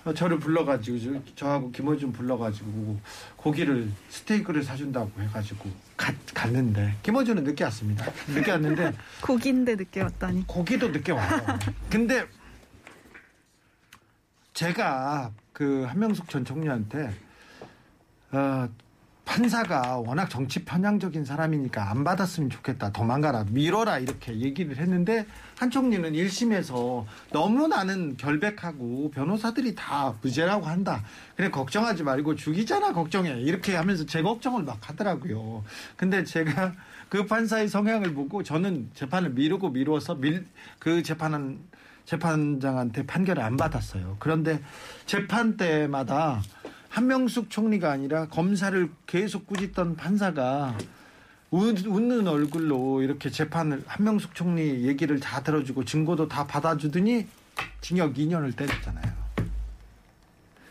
어, 0.06 0.14
저를 0.14 0.38
불러가지고 0.38 1.00
저- 1.00 1.36
저하고 1.36 1.72
김어준 1.72 2.12
불러가지고 2.12 3.00
고기를 3.38 3.90
스테이크를 4.10 4.62
사준다고 4.62 5.10
해가지고 5.22 5.70
가- 5.96 6.14
갔는데 6.34 6.96
김어준은 7.04 7.46
늦게 7.46 7.64
왔습니다. 7.66 8.06
늦게 8.28 8.52
왔는데 8.52 8.92
고기인데 9.24 9.76
늦게 9.76 10.02
왔다니. 10.02 10.46
고기도 10.48 10.90
늦게 10.90 11.14
와요. 11.14 11.42
근데 11.90 12.26
제가 14.54 15.32
그 15.54 15.84
한명숙 15.84 16.28
전 16.30 16.44
총리한테 16.44 17.14
어, 18.34 18.68
판사가 19.26 19.98
워낙 19.98 20.30
정치 20.30 20.64
편향적인 20.66 21.24
사람이니까 21.24 21.90
안 21.90 22.04
받았으면 22.04 22.50
좋겠다. 22.50 22.92
도망가라. 22.92 23.46
밀어라. 23.50 24.00
이렇게 24.00 24.38
얘기를 24.38 24.78
했는데 24.78 25.26
한 25.58 25.72
총리는 25.72 26.12
1심에서 26.12 27.06
너무 27.32 27.68
나는 27.68 28.18
결백하고 28.18 29.12
변호사들이 29.12 29.76
다 29.76 30.14
무죄라고 30.22 30.66
한다. 30.66 31.04
그래 31.36 31.50
걱정하지 31.50 32.04
말고 32.04 32.36
죽이잖아 32.36 32.94
걱정해. 32.94 33.40
이렇게 33.42 33.76
하면서 33.76 34.06
제 34.06 34.22
걱정을 34.22 34.64
막 34.64 34.90
하더라고요. 34.90 35.64
근데 35.96 36.24
제가 36.24 36.74
그 37.10 37.26
판사의 37.26 37.70
성향을 37.70 38.14
보고 38.14 38.44
저는 38.44 38.92
재판을 38.94 39.32
미루고 39.32 39.70
미루어서 39.70 40.16
밀, 40.16 40.46
그 40.80 41.02
재판은 41.02 41.60
재판장한테 42.06 43.06
판결을 43.06 43.42
안 43.42 43.56
받았어요. 43.56 44.18
그런데 44.20 44.62
재판 45.06 45.56
때마다 45.56 46.42
한명숙 46.94 47.50
총리가 47.50 47.92
아니라 47.92 48.28
검사를 48.28 48.88
계속 49.08 49.48
꾸짖던 49.48 49.96
판사가 49.96 50.78
웃- 51.50 51.88
웃는 51.88 52.28
얼굴로 52.28 53.02
이렇게 53.02 53.32
재판을 53.32 53.84
한명숙 53.88 54.36
총리 54.36 54.84
얘기를 54.88 55.20
다 55.20 55.42
들어주고 55.42 55.86
증거도 55.86 56.28
다 56.28 56.46
받아주더니 56.46 57.26
징역 57.82 58.14
2년을 58.14 58.56
때렸잖아요. 58.56 59.12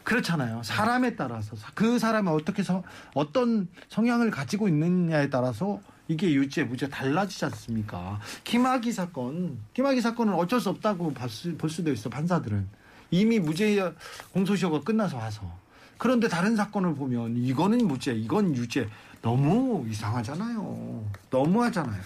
그렇잖아요. 0.04 0.62
사람에 0.62 1.16
따라서 1.16 1.56
그 1.74 1.98
사람이 1.98 2.28
어떻게 2.28 2.62
서, 2.62 2.84
어떤 3.14 3.66
성향을 3.88 4.30
가지고 4.30 4.68
있느냐에 4.68 5.28
따라서 5.28 5.80
이게 6.06 6.32
유죄 6.34 6.62
무죄 6.62 6.88
달라지지 6.88 7.46
않습니까? 7.46 8.20
김학의 8.44 8.92
사건, 8.92 9.58
김학의 9.74 10.00
사건은 10.00 10.34
어쩔 10.34 10.60
수 10.60 10.68
없다고 10.68 11.14
볼 11.58 11.68
수도 11.70 11.90
있어 11.92 12.08
판사들은 12.10 12.68
이미 13.10 13.40
무죄 13.40 13.92
공소시효가 14.32 14.82
끝나서 14.82 15.16
와서 15.16 15.61
그런데 16.02 16.26
다른 16.26 16.56
사건을 16.56 16.96
보면 16.96 17.36
이거는 17.36 17.86
무죄, 17.86 18.12
이건 18.12 18.56
유죄 18.56 18.88
너무 19.20 19.86
이상하잖아요. 19.88 21.08
너무하잖아요. 21.30 22.02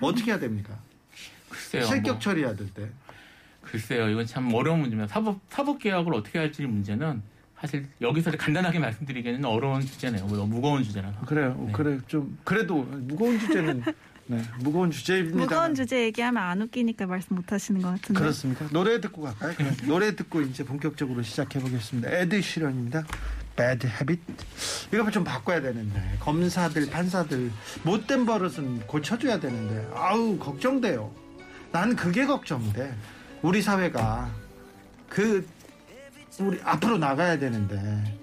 어떻게 0.00 0.32
해야 0.32 0.40
됩니까? 0.40 0.76
글쎄요. 1.48 1.84
실격 1.84 2.14
뭐, 2.14 2.18
처리해야 2.18 2.56
될 2.56 2.74
때. 2.74 2.90
글쎄요. 3.60 4.08
이건 4.08 4.26
참 4.26 4.52
어려운 4.52 4.80
문제입니다. 4.80 5.06
사법 5.06 5.38
사법 5.48 5.78
개혁을 5.78 6.14
어떻게 6.14 6.40
할지 6.40 6.66
문제는 6.66 7.22
사실 7.56 7.88
여기서 8.00 8.32
간단하게 8.32 8.80
말씀드리기에는 8.80 9.44
어려운 9.44 9.82
주제네요. 9.82 10.26
뭐 10.26 10.44
무거운 10.44 10.82
주제라서. 10.82 11.20
그래요. 11.20 11.54
네. 11.64 11.72
그래 11.72 12.00
좀 12.08 12.36
그래도 12.42 12.82
무거운 12.82 13.38
주제는 13.38 13.84
네, 14.32 14.42
무거운 14.60 14.90
주제입니다. 14.90 15.36
무거운 15.36 15.74
주제 15.74 16.04
얘기하면 16.04 16.42
안 16.42 16.62
웃기니까 16.62 17.04
말씀 17.06 17.36
못 17.36 17.52
하시는 17.52 17.82
것 17.82 17.90
같은데. 17.90 18.18
그렇습니까? 18.18 18.66
노래 18.70 18.98
듣고 18.98 19.20
갈까요? 19.20 19.54
노래 19.86 20.16
듣고 20.16 20.40
이제 20.40 20.64
본격적으로 20.64 21.22
시작해 21.22 21.60
보겠습니다. 21.60 22.10
에드 22.10 22.40
시런입니다. 22.40 23.04
Bad 23.56 23.86
Habit. 23.86 24.22
이거 24.94 25.10
좀 25.10 25.22
바꿔야 25.22 25.60
되는데 25.60 26.16
검사들, 26.20 26.88
판사들 26.88 27.50
못된 27.82 28.24
버릇은 28.24 28.86
고쳐줘야 28.86 29.38
되는데 29.38 29.86
아우 29.94 30.38
걱정돼요. 30.38 31.12
난 31.70 31.94
그게 31.94 32.24
걱정돼. 32.24 32.94
우리 33.42 33.60
사회가 33.60 34.30
그 35.10 35.46
우리 36.40 36.58
앞으로 36.64 36.96
나가야 36.96 37.38
되는데 37.38 38.18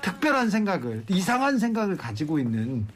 특별한 0.00 0.50
생각을 0.50 1.02
이상한 1.08 1.58
생각을 1.58 1.96
가지고 1.96 2.38
있는 2.38 2.86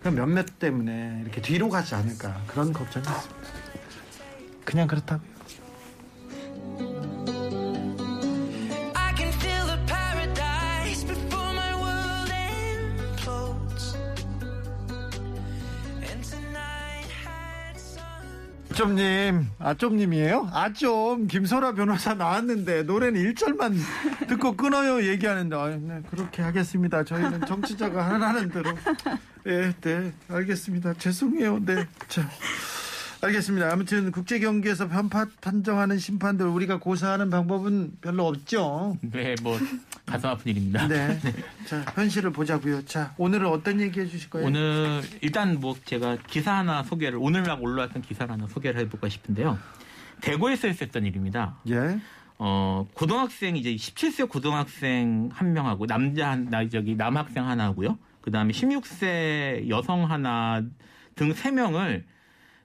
그 0.00 0.08
몇몇 0.08 0.58
때문에 0.58 1.20
이렇게 1.22 1.42
뒤로 1.42 1.68
가지 1.68 1.94
않을까 1.94 2.42
그런 2.46 2.72
걱정이 2.72 3.04
있습니다. 3.06 3.40
그냥 4.64 4.86
그렇다고요. 4.86 5.29
아좀님, 18.70 19.46
아좀님이에요? 19.58 20.48
아좀 20.52 21.26
김소라 21.26 21.72
변호사 21.72 22.14
나왔는데 22.14 22.84
노래는 22.84 23.20
1절만 23.20 23.74
듣고 24.28 24.56
끊어요 24.56 25.04
얘기하는데 25.06 25.56
아, 25.56 25.68
네, 25.68 26.00
그렇게 26.10 26.40
하겠습니다. 26.42 27.02
저희는 27.04 27.46
정치자가 27.46 28.08
하라는 28.10 28.48
대로 28.50 28.70
예, 29.46 29.74
네, 29.80 30.12
알겠습니다. 30.28 30.94
죄송해요. 30.94 31.64
네, 31.64 31.86
자. 32.08 32.28
알겠습니다. 33.22 33.70
아무튼 33.70 34.12
국제 34.12 34.38
경기에서 34.38 34.88
편파 34.88 35.26
판정하는 35.42 35.98
심판들 35.98 36.46
우리가 36.46 36.78
고사하는 36.78 37.28
방법은 37.28 37.98
별로 38.00 38.28
없죠. 38.28 38.96
네, 39.02 39.34
뭐 39.42 39.58
가슴 40.10 40.28
아픈 40.28 40.50
일입니다. 40.50 40.86
네. 40.88 41.18
자, 41.66 41.84
현실을 41.94 42.32
보자고요. 42.32 42.84
자, 42.84 43.14
오늘은 43.16 43.46
어떤 43.46 43.80
얘기 43.80 44.00
해주실 44.00 44.30
거예요? 44.30 44.46
오늘 44.48 45.02
일단 45.20 45.60
뭐 45.60 45.76
제가 45.84 46.18
기사 46.26 46.54
하나 46.56 46.82
소개를 46.82 47.18
오늘 47.20 47.42
막 47.42 47.62
올라왔던 47.62 48.02
기사를 48.02 48.30
하나 48.30 48.46
소개를 48.48 48.80
해볼까 48.80 49.08
싶은데요. 49.08 49.58
대구에서 50.20 50.68
있었던 50.68 51.06
일입니다. 51.06 51.56
예. 51.68 51.98
어 52.38 52.86
고등학생 52.94 53.56
이제 53.56 53.74
17세 53.74 54.28
고등학생 54.28 55.28
한 55.32 55.52
명하고 55.52 55.86
남자 55.86 56.30
한나 56.30 56.68
저기 56.68 56.94
남학생 56.96 57.46
하나고요. 57.46 57.98
그 58.20 58.30
다음에 58.30 58.52
16세 58.52 59.68
여성 59.68 60.10
하나 60.10 60.62
등 61.16 61.32
세 61.34 61.50
명을 61.50 62.04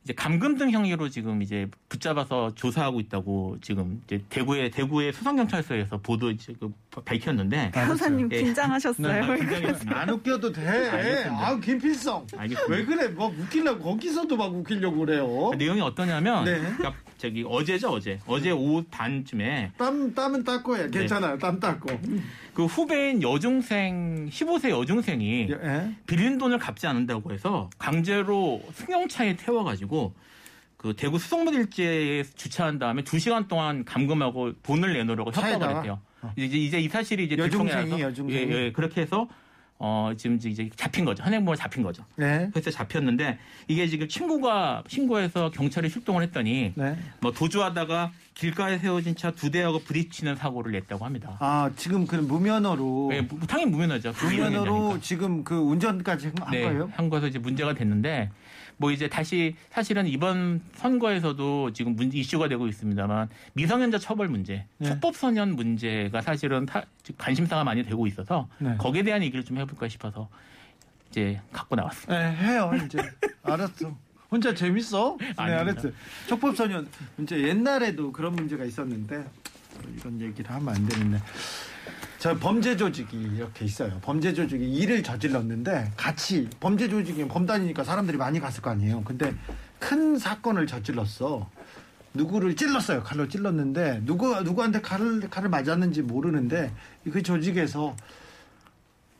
이제 0.05 0.13
감금 0.13 0.55
등 0.55 0.69
혐의로 0.69 1.09
지금 1.09 1.41
이제 1.41 1.67
붙잡아서 1.89 2.53
조사하고 2.53 2.99
있다고 2.99 3.57
지금 3.59 3.99
이제 4.05 4.23
대구의 4.29 4.69
대구의 4.69 5.11
수성 5.11 5.35
경찰서에서 5.35 5.97
보도 5.97 6.37
지금 6.37 6.75
밝혔는데 7.03 7.71
변호사님 7.71 8.29
예. 8.31 8.43
긴장하셨어요. 8.43 9.25
네, 9.25 9.39
긴장했습니다. 9.39 9.99
안 9.99 10.09
웃겨도 10.11 10.51
돼. 10.51 10.67
알겠습니다. 10.67 11.47
아우 11.47 11.59
김필성. 11.59 12.27
알겠습니다. 12.37 12.75
왜 12.75 12.85
그래? 12.85 13.07
뭐 13.07 13.29
웃기려고 13.35 13.83
거기서도 13.83 14.37
막 14.37 14.53
웃기려고 14.53 14.97
그래요. 14.99 15.51
내용이 15.57 15.81
어떠냐면 15.81 16.45
네. 16.45 16.59
그러니까 16.59 16.93
저기 17.17 17.43
어제죠 17.47 17.89
어제 17.89 18.19
어제 18.27 18.51
오후 18.51 18.83
반쯤에 18.91 19.71
땀 19.77 20.13
땀은 20.13 20.43
닦고 20.43 20.75
네. 20.77 20.83
해. 20.83 20.89
괜찮아요. 20.89 21.37
땀 21.37 21.59
닦고. 21.59 21.89
그 22.53 22.65
후배인 22.65 23.21
여중생 23.21 24.29
15세 24.29 24.69
여중생이 24.69 25.47
예. 25.49 25.95
빌린 26.07 26.37
돈을 26.37 26.59
갚지 26.59 26.87
않는다고 26.87 27.31
해서 27.31 27.69
강제로 27.77 28.61
승용차에 28.73 29.37
태워가지고 29.37 30.13
그 30.77 30.93
대구 30.95 31.17
수성모일제에 31.17 32.23
주차한 32.35 32.79
다음에 32.79 33.01
2 33.01 33.17
시간 33.19 33.47
동안 33.47 33.85
감금하고 33.85 34.53
돈을 34.61 34.93
내놓으라고 34.93 35.31
협박을? 35.31 35.77
했대요. 35.77 35.99
어. 36.21 36.33
이제 36.37 36.57
이제 36.57 36.79
이 36.79 36.87
사실이 36.89 37.25
이제 37.25 37.37
여중생이, 37.37 37.69
들통이 37.69 37.89
나서 37.91 38.01
여중생이. 38.03 38.39
예, 38.39 38.65
예, 38.65 38.71
그렇게 38.71 39.01
해서 39.01 39.27
어 39.77 40.11
지금 40.17 40.39
이제 40.41 40.69
잡힌 40.77 41.03
거죠. 41.03 41.21
현행범에 41.23 41.57
잡힌 41.57 41.83
거죠. 41.83 42.05
네. 42.15 42.49
그래서 42.53 42.71
잡혔는데 42.71 43.37
이게 43.67 43.87
지금 43.87 44.07
친구가 44.07 44.83
신고해서 44.87 45.51
경찰에 45.51 45.89
출동을 45.89 46.23
했더니 46.23 46.71
네. 46.75 46.97
뭐 47.19 47.31
도주하다가 47.33 48.11
길가에 48.35 48.77
세워진 48.77 49.15
차 49.17 49.31
두 49.31 49.51
대하고 49.51 49.79
부딪히는 49.79 50.37
사고를 50.37 50.71
냈다고 50.71 51.03
합니다. 51.03 51.35
아 51.41 51.69
지금 51.75 52.07
그 52.07 52.15
무면허로 52.15 53.09
예, 53.13 53.21
무- 53.21 53.45
당연히 53.47 53.71
무면허죠. 53.71 54.13
무면허로 54.23 54.99
지금 55.01 55.43
그 55.43 55.55
운전까지 55.55 56.31
한 56.39 56.51
네, 56.51 56.61
거예요? 56.61 56.89
한 56.95 57.09
거에서 57.09 57.27
이제 57.27 57.37
문제가 57.37 57.73
됐는데 57.73 58.31
뭐 58.77 58.91
이제 58.91 59.07
다시 59.07 59.55
사실은 59.71 60.05
이번 60.07 60.61
선거에서도 60.75 61.71
지금 61.73 61.95
문 61.95 62.11
이슈가 62.11 62.47
되고 62.47 62.67
있습니다만 62.67 63.29
미성년자 63.53 63.99
처벌 63.99 64.27
문제, 64.27 64.65
네. 64.77 64.87
촉법소년 64.89 65.55
문제가 65.55 66.21
사실은 66.21 66.65
타- 66.65 66.83
관심사가 67.17 67.63
많이 67.63 67.83
되고 67.83 68.05
있어서 68.07 68.47
네. 68.59 68.75
거기에 68.77 69.03
대한 69.03 69.23
얘기를 69.23 69.43
좀 69.45 69.57
해볼까 69.57 69.87
싶어서 69.87 70.27
이제 71.09 71.39
갖고 71.53 71.75
나왔습니다. 71.75 72.17
네, 72.31 72.35
해요 72.35 72.71
이제. 72.85 72.97
알았어. 73.43 73.95
혼자 74.29 74.53
재밌어? 74.53 75.17
네. 75.19 75.33
알았어. 75.37 75.89
촉법소년 76.27 76.87
이제 77.19 77.39
옛날에도 77.47 78.11
그런 78.11 78.33
문제가 78.35 78.65
있었는데 78.65 79.17
뭐 79.17 79.93
이런 79.97 80.19
얘기를 80.19 80.49
하면 80.51 80.75
안 80.75 80.85
되는데. 80.87 81.19
저 82.25 82.35
범죄 82.39 82.75
조직이 82.75 83.21
이렇게 83.21 83.65
있어요. 83.65 83.99
범죄 84.01 84.33
조직이 84.33 84.67
일을 84.67 85.03
저질렀는데 85.03 85.91
같이 85.95 86.49
범죄 86.59 86.89
조직이 86.89 87.27
범단이니까 87.27 87.83
사람들이 87.83 88.17
많이 88.17 88.39
갔을 88.39 88.63
거 88.63 88.71
아니에요. 88.71 89.03
근데 89.03 89.31
큰 89.77 90.17
사건을 90.17 90.65
저질렀어. 90.65 91.47
누구를 92.15 92.55
찔렀어요. 92.55 93.03
칼로 93.03 93.27
찔렀는데 93.27 94.01
누구 94.05 94.41
누구한테 94.41 94.81
칼을 94.81 95.29
칼을 95.29 95.49
맞았는지 95.49 96.01
모르는데 96.01 96.73
그 97.03 97.21
조직에서 97.21 97.95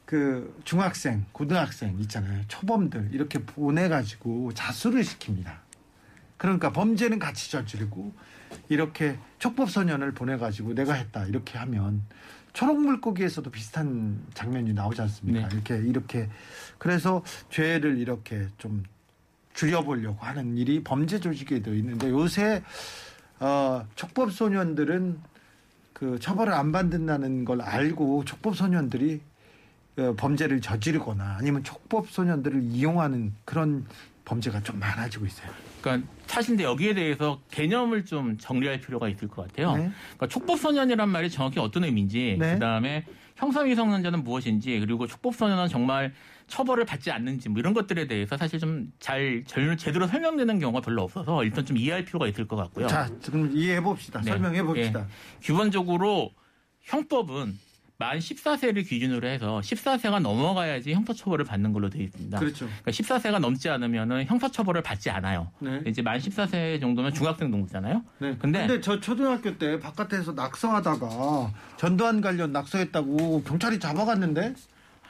그 0.05 0.59
중학생, 0.63 1.25
고등학생 1.31 1.99
있잖아요. 1.99 2.41
초범들 2.47 3.09
이렇게 3.11 3.37
보내 3.37 3.87
가지고 3.87 4.51
자수를 4.55 5.03
시킵니다. 5.03 5.51
그러니까 6.37 6.71
범죄는 6.73 7.19
같이 7.19 7.51
저지르고 7.51 8.13
이렇게 8.67 9.19
촉법 9.37 9.69
소년을 9.69 10.13
보내가지고 10.15 10.73
내가 10.73 10.93
했다 10.93 11.27
이렇게 11.27 11.59
하면 11.59 12.01
초록 12.55 12.81
물고기에서도 12.81 13.51
비슷한 13.51 14.17
장면이 14.33 14.73
나오지 14.73 15.01
않습니까? 15.01 15.49
네. 15.49 15.55
이렇게 15.55 15.77
이렇게 15.77 16.29
그래서 16.77 17.21
죄를 17.49 17.97
이렇게 17.97 18.47
좀 18.57 18.83
줄여보려고 19.53 20.17
하는 20.25 20.57
일이 20.57 20.81
범죄 20.81 21.19
조직에도 21.19 21.75
있는데 21.75 22.09
요새 22.09 22.63
어, 23.41 23.85
촉법 23.95 24.31
소년들은 24.31 25.19
그 25.91 26.17
처벌을 26.19 26.53
안 26.53 26.71
받는다는 26.71 27.43
걸 27.43 27.61
알고 27.61 28.23
촉법 28.23 28.55
소년들이 28.55 29.21
어, 29.97 30.13
범죄를 30.17 30.61
저지르거나 30.61 31.35
아니면 31.39 31.61
촉법 31.61 32.09
소년들을 32.09 32.63
이용하는 32.63 33.33
그런 33.43 33.85
범죄가 34.25 34.61
좀 34.63 34.79
많아지고 34.79 35.25
있어요. 35.27 35.49
그러니까 35.81 36.07
사실 36.25 36.59
여기에 36.59 36.95
대해서 36.95 37.39
개념을 37.51 38.05
좀 38.05 38.37
정리할 38.37 38.81
필요가 38.81 39.07
있을 39.07 39.27
것 39.27 39.47
같아요. 39.47 39.75
네. 39.77 39.91
그러니까 40.15 40.27
촉법소년이란 40.27 41.07
말이 41.09 41.29
정확히 41.29 41.59
어떤 41.59 41.83
의미인지, 41.83 42.35
네. 42.39 42.55
그 42.55 42.59
다음에 42.59 43.05
형사미성년자는 43.35 44.23
무엇인지, 44.23 44.79
그리고 44.79 45.05
촉법소년은 45.07 45.67
정말 45.67 46.13
처벌을 46.47 46.85
받지 46.85 47.11
않는지 47.11 47.49
뭐 47.49 47.59
이런 47.59 47.73
것들에 47.73 48.07
대해서 48.07 48.37
사실 48.37 48.59
좀 48.59 48.91
잘 48.99 49.43
제대로 49.77 50.07
설명되는 50.07 50.59
경우가 50.59 50.81
별로 50.81 51.03
없어서 51.03 51.43
일단 51.43 51.65
좀 51.65 51.77
이해할 51.77 52.05
필요가 52.05 52.27
있을 52.27 52.47
것 52.47 52.55
같고요. 52.55 52.87
자, 52.87 53.09
지금 53.21 53.51
이해해 53.55 53.81
봅시다. 53.81 54.21
네. 54.21 54.31
설명해 54.31 54.63
봅시다. 54.63 55.01
예. 55.01 55.05
기본적으로 55.41 56.31
형법은 56.81 57.57
만 57.97 58.17
14세를 58.19 58.85
기준으로 58.87 59.25
해서 59.27 59.61
14세가 59.61 60.19
넘어가야지 60.19 60.93
형사처벌을 60.93 61.45
받는 61.45 61.71
걸로 61.71 61.89
되어 61.89 62.01
있습니다. 62.03 62.37
그렇죠. 62.39 62.65
그러니까 62.65 62.91
14세가 62.91 63.39
넘지 63.39 63.69
않으면은 63.69 64.25
형사처벌을 64.25 64.81
받지 64.83 65.09
않아요. 65.09 65.49
네. 65.59 65.81
이제 65.87 66.01
만 66.01 66.19
14세 66.19 66.81
정도면 66.81 67.13
중학생 67.13 67.51
동부잖아요. 67.51 68.03
네. 68.19 68.35
근데- 68.37 68.67
근데, 68.67 68.81
저 68.81 68.99
초등학교 68.99 69.57
때 69.57 69.79
바깥에서 69.79 70.33
낙서하다가 70.33 71.53
전두환 71.77 72.19
관련 72.19 72.51
낙서했다고 72.51 73.43
경찰이 73.43 73.79
잡아갔는데 73.79 74.55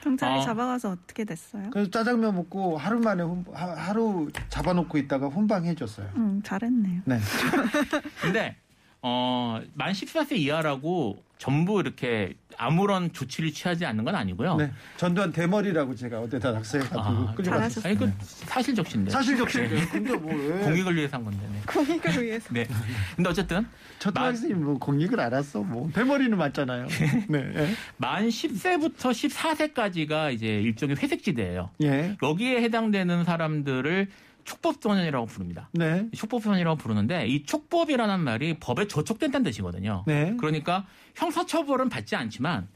경찰이 0.02 0.38
어. 0.38 0.42
잡아가서 0.42 0.90
어떻게 0.90 1.24
됐어요? 1.24 1.68
그래서 1.70 1.90
짜장면 1.90 2.36
먹고 2.36 2.76
하루 2.78 3.00
만에 3.00 3.24
혼- 3.24 3.44
하- 3.52 3.74
하루 3.74 4.28
잡아놓고 4.48 4.96
있다가 4.98 5.26
훈방해줬어요. 5.26 6.08
음, 6.14 6.40
잘했네요. 6.44 7.00
네. 7.04 7.18
근데 8.22 8.56
어, 9.02 9.60
만 9.74 9.92
14세 9.92 10.36
이하라고 10.36 11.22
전부 11.38 11.80
이렇게 11.80 12.34
아무런 12.56 13.12
조치를 13.12 13.52
취하지 13.52 13.84
않는 13.84 14.04
건 14.04 14.14
아니고요. 14.14 14.56
네. 14.56 14.72
전두환 14.96 15.32
대머리라고 15.32 15.94
제가 15.94 16.20
어디다 16.20 16.52
낙서해 16.52 16.82
가지고 16.84 17.00
아, 17.00 17.34
끌려갔어요. 17.34 17.84
아니 17.84 17.98
그 17.98 18.10
사실 18.24 18.74
적신데. 18.74 19.10
사실 19.10 19.36
적시인데 19.36 19.86
근데 19.88 20.16
뭐 20.16 20.34
왜? 20.34 20.64
공익을 20.64 20.96
위해서 20.96 21.18
한 21.18 21.24
건데. 21.24 21.46
네. 21.52 21.60
공익을 21.66 22.22
위해서. 22.24 22.48
네. 22.54 22.66
근데 23.14 23.28
어쨌든 23.28 23.66
초등학생이 23.98 24.54
뭐 24.54 24.78
공익을 24.78 25.20
알았어. 25.20 25.60
뭐 25.60 25.90
대머리는 25.92 26.36
맞잖아요. 26.38 26.86
네. 27.28 27.52
예. 27.54 27.74
만 27.98 28.28
10세부터 28.28 28.96
14세까지가 28.96 30.32
이제 30.32 30.46
일종의 30.46 30.96
회색지대예요. 30.96 31.70
예. 31.82 32.16
여기에 32.22 32.62
해당되는 32.62 33.24
사람들을 33.24 34.08
촉법소년이라고 34.46 35.26
부릅니다. 35.26 35.68
네. 35.72 36.08
촉법소년이라고 36.14 36.76
부르는데 36.78 37.26
이 37.26 37.42
촉법이라는 37.44 38.20
말이 38.20 38.58
법에 38.58 38.86
저촉된다는 38.88 39.44
뜻이거든요. 39.44 40.04
네. 40.06 40.34
그러니까 40.38 40.86
형사처벌은 41.16 41.88
받지 41.88 42.16
않지만 42.16 42.68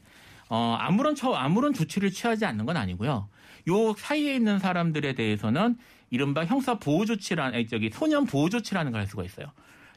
어, 0.49 0.75
아무런 0.79 1.15
처 1.15 1.33
아무런 1.33 1.73
조치를 1.73 2.11
취하지 2.11 2.45
않는 2.45 2.65
건 2.65 2.77
아니고요. 2.77 3.27
요 3.69 3.93
사이에 3.97 4.35
있는 4.35 4.59
사람들에 4.59 5.13
대해서는 5.13 5.77
이른바 6.09 6.45
형사 6.45 6.77
보호 6.77 7.05
조치라는 7.05 7.67
저기 7.67 7.89
소년 7.91 8.25
보호 8.25 8.49
조치라는 8.49 8.91
걸 8.91 8.99
할 9.01 9.07
수가 9.07 9.23
있어요. 9.23 9.47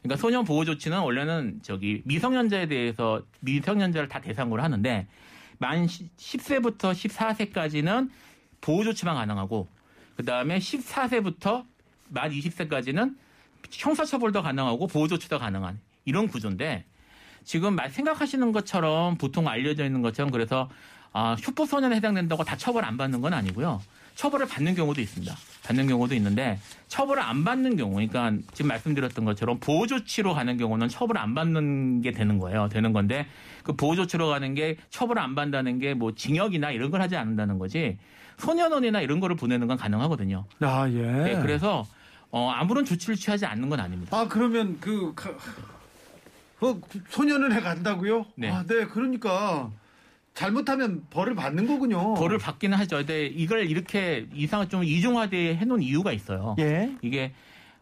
그러니까 0.01 0.21
소년 0.21 0.45
보호 0.45 0.63
조치는 0.65 0.99
원래는 0.99 1.59
저기 1.61 2.01
미성년자에 2.05 2.67
대해서 2.67 3.21
미성년자를 3.41 4.07
다 4.07 4.21
대상으로 4.21 4.61
하는데 4.63 5.07
만 5.57 5.87
10세부터 5.87 6.93
14세까지는 6.93 8.09
보호 8.61 8.83
조치만 8.83 9.15
가능하고 9.15 9.67
그 10.15 10.23
다음에 10.25 10.59
14세부터 10.59 11.65
만 12.09 12.31
20세까지는 12.31 13.15
형사처벌도 13.71 14.41
가능하고 14.43 14.87
보호 14.87 15.07
조치도 15.07 15.39
가능한 15.39 15.79
이런 16.05 16.27
구조인데 16.27 16.85
지금 17.43 17.75
말- 17.75 17.89
생각하시는 17.91 18.51
것처럼 18.51 19.17
보통 19.17 19.47
알려져 19.47 19.85
있는 19.85 20.01
것처럼 20.01 20.31
그래서 20.31 20.69
아, 21.13 21.35
슈퍼소년에 21.39 21.95
해당된다고 21.95 22.43
다 22.43 22.57
처벌 22.57 22.83
안 22.83 22.97
받는 22.97 23.21
건 23.21 23.33
아니고요. 23.33 23.81
처벌을 24.15 24.47
받는 24.47 24.75
경우도 24.75 25.01
있습니다. 25.01 25.35
받는 25.63 25.87
경우도 25.87 26.15
있는데 26.15 26.59
처벌을 26.87 27.21
안 27.21 27.43
받는 27.43 27.75
경우, 27.75 27.93
그러니까 27.95 28.31
지금 28.53 28.69
말씀드렸던 28.69 29.25
것처럼 29.25 29.59
보호 29.59 29.87
조치로 29.87 30.33
가는 30.33 30.57
경우는 30.57 30.87
처벌 30.89 31.17
안 31.17 31.35
받는 31.35 32.01
게 32.01 32.11
되는 32.11 32.37
거예요. 32.39 32.69
되는 32.69 32.93
건데 32.93 33.27
그 33.63 33.73
보호 33.73 33.95
조치로 33.95 34.27
가는 34.29 34.53
게 34.55 34.77
처벌을 34.89 35.21
안 35.21 35.35
받는다는 35.35 35.79
게 35.79 35.93
뭐 35.95 36.13
징역이나 36.15 36.71
이런 36.71 36.91
걸 36.91 37.01
하지 37.01 37.15
않는다는 37.15 37.57
거지 37.59 37.97
소년원이나 38.37 39.01
이런 39.01 39.19
거를 39.19 39.35
보내는 39.35 39.67
건 39.67 39.77
가능하거든요. 39.77 40.45
아 40.61 40.89
예. 40.89 41.01
네, 41.01 41.39
그래서 41.41 41.85
어, 42.31 42.49
아무런 42.51 42.83
조치를 42.85 43.15
취하지 43.15 43.45
않는 43.45 43.69
건 43.69 43.79
아닙니다. 43.79 44.17
아 44.17 44.27
그러면 44.27 44.77
그 44.81 45.13
가- 45.15 45.31
어, 46.61 46.79
소년은해 47.09 47.61
간다고요? 47.61 48.25
네. 48.35 48.49
아, 48.51 48.63
네. 48.67 48.85
그러니까 48.85 49.71
잘못하면 50.35 51.05
벌을 51.09 51.33
받는 51.33 51.65
거군요. 51.65 52.13
벌을 52.13 52.37
받기는 52.37 52.77
하죠. 52.79 52.97
근데 52.97 53.25
이걸 53.25 53.69
이렇게 53.69 54.27
이상을 54.33 54.67
좀 54.69 54.83
이중화되어 54.83 55.55
해놓은 55.55 55.81
이유가 55.81 56.11
있어요. 56.11 56.55
예. 56.59 56.93
이게 57.01 57.31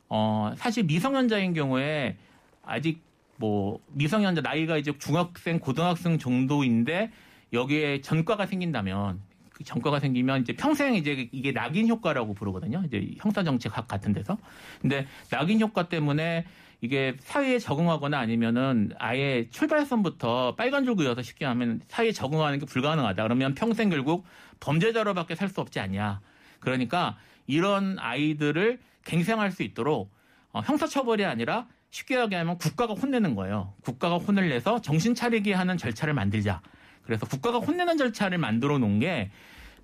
어 0.07 0.53
사실 0.55 0.83
미성년자인 0.83 1.53
경우에 1.53 2.15
아직 2.63 3.01
뭐 3.37 3.79
미성년자 3.87 4.41
나이가 4.41 4.77
이제 4.77 4.93
중학생 4.99 5.59
고등학생 5.59 6.19
정도인데 6.19 7.11
여기에 7.51 8.01
전과가 8.01 8.45
생긴다면 8.45 9.19
그 9.49 9.63
전과가 9.63 9.99
생기면 9.99 10.41
이제 10.41 10.53
평생 10.53 10.93
이제 10.93 11.27
이게 11.31 11.51
낙인 11.53 11.87
효과라고 11.87 12.35
부르거든요. 12.35 12.83
이제 12.85 13.15
형사 13.17 13.43
정책학 13.43 13.87
같은 13.87 14.13
데서. 14.13 14.37
근데 14.79 15.07
낙인 15.31 15.59
효과 15.59 15.89
때문에 15.89 16.45
이게 16.83 17.15
사회에 17.21 17.59
적응하거나 17.59 18.19
아니면은 18.19 18.91
아예 18.99 19.47
출발선부터 19.51 20.55
빨간 20.57 20.83
줄 20.83 20.97
그어서 20.97 21.21
쉽게 21.21 21.45
하면 21.45 21.79
사회에 21.87 22.11
적응하는 22.11 22.59
게 22.59 22.65
불가능하다. 22.65 23.23
그러면 23.23 23.55
평생 23.55 23.89
결국 23.89 24.25
범죄자로밖에 24.59 25.35
살 25.35 25.47
수 25.47 25.61
없지 25.61 25.79
않냐. 25.79 26.19
그러니까 26.59 27.15
이런 27.47 27.97
아이들을 27.99 28.81
갱생할 29.05 29.51
수 29.51 29.63
있도록 29.63 30.11
어, 30.51 30.59
형사처벌이 30.59 31.23
아니라 31.23 31.67
쉽게 31.89 32.19
얘기하면 32.19 32.57
국가가 32.57 32.93
혼내는 32.93 33.35
거예요. 33.35 33.73
국가가 33.81 34.17
혼을 34.17 34.49
내서 34.49 34.81
정신 34.81 35.15
차리게 35.15 35.53
하는 35.53 35.77
절차를 35.77 36.13
만들자. 36.13 36.61
그래서 37.03 37.25
국가가 37.25 37.59
혼내는 37.59 37.95
절차를 37.97 38.39
만들어 38.39 38.77
놓은 38.77 38.99
게 38.99 39.31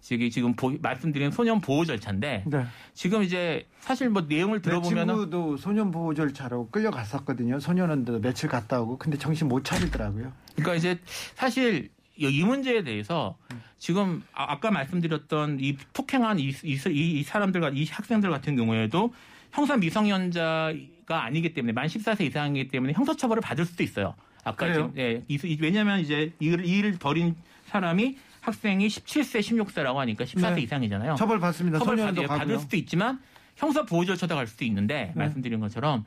지금 0.02 0.30
지금 0.30 0.54
보- 0.56 0.78
말씀드린 0.82 1.32
소년 1.32 1.60
보호 1.62 1.86
절차인데 1.86 2.44
네. 2.48 2.66
지금 2.94 3.24
이제 3.24 3.68
사실 3.80 4.10
뭐 4.10 4.24
내용을 4.24 4.62
내 4.62 4.70
들어보면은 4.70 5.14
친구도 5.16 5.58
소년 5.58 5.92
보호 5.92 6.14
절차로 6.14 6.70
끌려갔었거든요. 6.70 7.60
소년원도 7.60 8.22
며칠 8.22 8.50
갔다 8.50 8.82
오고 8.82 8.98
근데 8.98 9.18
정신 9.18 9.48
못 9.48 9.64
차리더라고요. 9.64 10.32
그러니까 10.56 10.76
이제 10.76 11.00
사실 11.36 11.90
이- 12.18 12.28
이 12.28 12.44
문제에 12.44 12.84
대해서 12.84 13.38
지금 13.78 14.24
아- 14.34 14.52
아까 14.54 14.72
말씀드렸던 14.72 15.60
이 15.60 15.76
폭행한 15.94 16.40
이, 16.40 16.50
이, 16.64 16.80
이 16.90 17.24
사람들, 17.24 17.78
이 17.78 17.86
학생들 17.86 18.30
같은 18.30 18.56
경우에도 18.56 19.14
형사 19.52 19.78
미성년자가 19.78 21.24
아니기 21.24 21.54
때문에 21.54 21.74
만 21.74 21.88
14세 21.88 22.22
이상이기 22.22 22.70
때문에 22.70 22.94
형사처벌을 22.94 23.42
받을 23.42 23.66
수도 23.66 23.84
있어요. 23.84 24.16
아까? 24.44 24.72
지금 24.74 24.94
예, 24.98 25.24
왜냐하면 25.60 26.00
이제 26.00 26.34
이 26.40 26.46
일을, 26.46 26.66
이 26.66 26.78
일을 26.78 26.94
벌인 27.00 27.36
사람이 27.66 28.18
학생이 28.42 28.88
17세, 28.88 29.40
16세라고 29.40 29.96
하니까 29.96 30.24
14세 30.24 30.56
네. 30.56 30.62
이상이잖아요. 30.62 31.16
처벌 31.16 31.40
받습니다. 31.40 31.80
처벌 31.80 31.98
받, 31.98 32.06
받을 32.14 32.28
가고요. 32.28 32.60
수도 32.60 32.78
있지만 32.78 33.20
형사 33.56 33.84
보호 33.86 34.06
절차도 34.06 34.36
갈 34.36 34.48
수도 34.48 34.66
있는데 34.66 35.08
네. 35.08 35.14
말씀드린 35.16 35.60
것처럼 35.60 36.06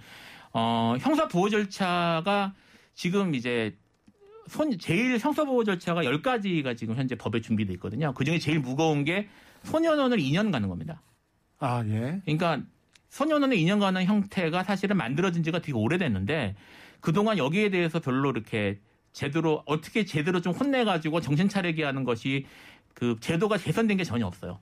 어, 0.52 0.96
형사 1.00 1.28
보호 1.28 1.48
절차가 1.50 2.54
지금 2.94 3.34
이제 3.34 3.76
손 4.48 4.76
제일 4.78 5.18
형사 5.18 5.44
보호 5.44 5.64
절차가 5.64 6.02
10가지가 6.02 6.76
지금 6.76 6.96
현재 6.96 7.14
법에 7.14 7.40
준비돼 7.40 7.72
있거든요. 7.74 8.12
그중에 8.14 8.38
제일 8.38 8.58
무거운 8.60 9.04
게 9.04 9.28
소년원을 9.64 10.18
2년 10.18 10.50
가는 10.50 10.68
겁니다. 10.68 11.00
아 11.58 11.84
예. 11.86 12.20
그러니까 12.24 12.60
소년원을 13.10 13.56
2년 13.56 13.78
가는 13.78 14.04
형태가 14.04 14.64
사실은 14.64 14.96
만들어진 14.96 15.42
지가 15.42 15.60
되게 15.60 15.72
오래됐는데 15.72 16.56
그동안 17.00 17.38
여기에 17.38 17.70
대해서 17.70 18.00
별로 18.00 18.30
이렇게 18.30 18.80
제대로 19.12 19.62
어떻게 19.66 20.04
제대로 20.04 20.40
좀 20.40 20.52
혼내가지고 20.52 21.20
정신 21.20 21.48
차리게 21.48 21.84
하는 21.84 22.04
것이 22.04 22.46
그 22.94 23.16
제도가 23.20 23.56
개선된 23.58 23.96
게 23.96 24.04
전혀 24.04 24.26
없어요. 24.26 24.58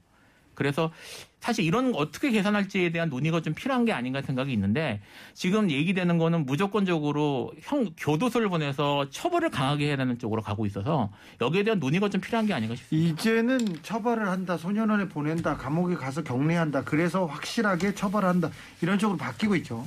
그래서 0.54 0.92
사실 1.38 1.64
이런 1.64 1.90
거 1.90 1.98
어떻게 1.98 2.30
개선할지에 2.30 2.92
대한 2.92 3.08
논의가 3.08 3.40
좀 3.40 3.54
필요한 3.54 3.86
게 3.86 3.92
아닌가 3.92 4.20
생각이 4.20 4.52
있는데 4.52 5.00
지금 5.32 5.70
얘기되는 5.70 6.18
거는 6.18 6.44
무조건적으로 6.44 7.54
형 7.62 7.88
교도소를 7.96 8.50
보내서 8.50 9.08
처벌을 9.08 9.48
강하게 9.50 9.86
해야 9.86 9.96
되는 9.96 10.18
쪽으로 10.18 10.42
가고 10.42 10.66
있어서 10.66 11.10
여기에 11.40 11.62
대한 11.62 11.78
논의가 11.78 12.10
좀 12.10 12.20
필요한 12.20 12.44
게 12.44 12.52
아닌가 12.52 12.74
싶습니다. 12.76 13.12
이제는 13.14 13.82
처벌을 13.82 14.28
한다, 14.28 14.58
소년원에 14.58 15.08
보낸다, 15.08 15.56
감옥에 15.56 15.94
가서 15.94 16.22
격리한다. 16.22 16.84
그래서 16.84 17.24
확실하게 17.24 17.94
처벌한다. 17.94 18.50
이런 18.82 18.98
쪽으로 18.98 19.16
바뀌고 19.16 19.56
있죠. 19.56 19.86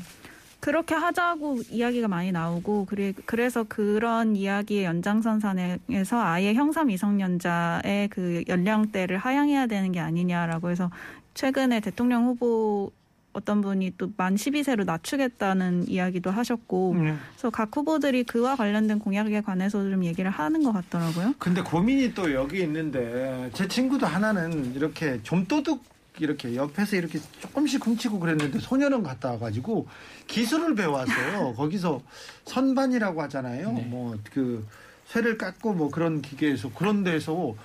그렇게 0.64 0.96
하자고 0.96 1.60
이야기가 1.70 2.08
많이 2.08 2.32
나오고 2.32 2.86
그래, 2.86 3.12
그래서 3.26 3.66
그런 3.68 4.38
이야기의 4.38 4.86
연장선상에서 4.86 6.22
아예 6.22 6.54
형사 6.54 6.86
미성년자의 6.86 8.08
그 8.08 8.46
연령대를 8.48 9.18
하향해야 9.18 9.68
되는 9.68 9.92
게 9.92 10.00
아니냐라고 10.00 10.70
해서 10.70 10.90
최근에 11.34 11.82
대통령 11.82 12.28
후보 12.28 12.94
어떤 13.34 13.60
분이 13.62 13.96
또 13.98 14.08
만 14.16 14.36
12세로 14.36 14.86
낮추겠다는 14.86 15.90
이야기도 15.90 16.32
하셨고 16.32 16.92
음. 16.92 17.20
그래서 17.34 17.50
각 17.50 17.76
후보들이 17.76 18.24
그와 18.24 18.56
관련된 18.56 19.00
공약에 19.00 19.42
관해서 19.42 19.82
좀 19.90 20.06
얘기를 20.06 20.32
하는 20.32 20.64
것 20.64 20.72
같더라고요. 20.72 21.34
근데 21.40 21.62
고민이 21.62 22.14
또 22.14 22.32
여기 22.34 22.62
있는데 22.62 23.50
제 23.54 23.68
친구도 23.68 24.06
하나는 24.06 24.74
이렇게 24.76 25.22
좀 25.24 25.46
도둑 25.46 25.84
이렇게 26.20 26.56
옆에서 26.56 26.96
이렇게 26.96 27.20
조금씩 27.40 27.86
훔치고 27.86 28.20
그랬는데 28.20 28.60
소년원 28.60 29.04
갔다 29.04 29.32
와가지고 29.32 29.88
기술을 30.28 30.76
배워왔어요. 30.76 31.54
거기서 31.58 32.02
선반이라고 32.46 33.22
하잖아요. 33.24 33.72
네. 33.72 33.82
뭐그 33.86 34.68
쇠를 35.08 35.38
깎고 35.38 35.74
뭐 35.74 35.90
그런 35.90 36.22
기계에서 36.22 36.72
그런 36.74 37.04
데서 37.04 37.56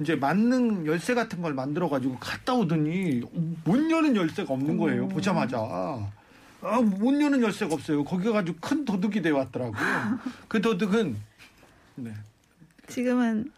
이제 0.00 0.14
만능 0.14 0.86
열쇠 0.86 1.14
같은 1.14 1.42
걸 1.42 1.54
만들어 1.54 1.88
가지고 1.88 2.16
갔다 2.18 2.54
오더니 2.54 3.22
못 3.64 3.90
여는 3.90 4.16
열쇠가 4.16 4.54
없는 4.54 4.76
거예요. 4.78 5.08
보자마자. 5.08 5.58
아, 6.60 6.80
못 6.80 7.20
여는 7.20 7.42
열쇠가 7.42 7.74
없어요. 7.74 8.04
거기 8.04 8.30
가지고 8.30 8.58
큰 8.60 8.84
도둑이 8.84 9.22
돼 9.22 9.30
왔더라고요. 9.30 10.18
그 10.48 10.60
도둑은 10.60 11.16
네. 11.96 12.14
지금은 12.86 13.50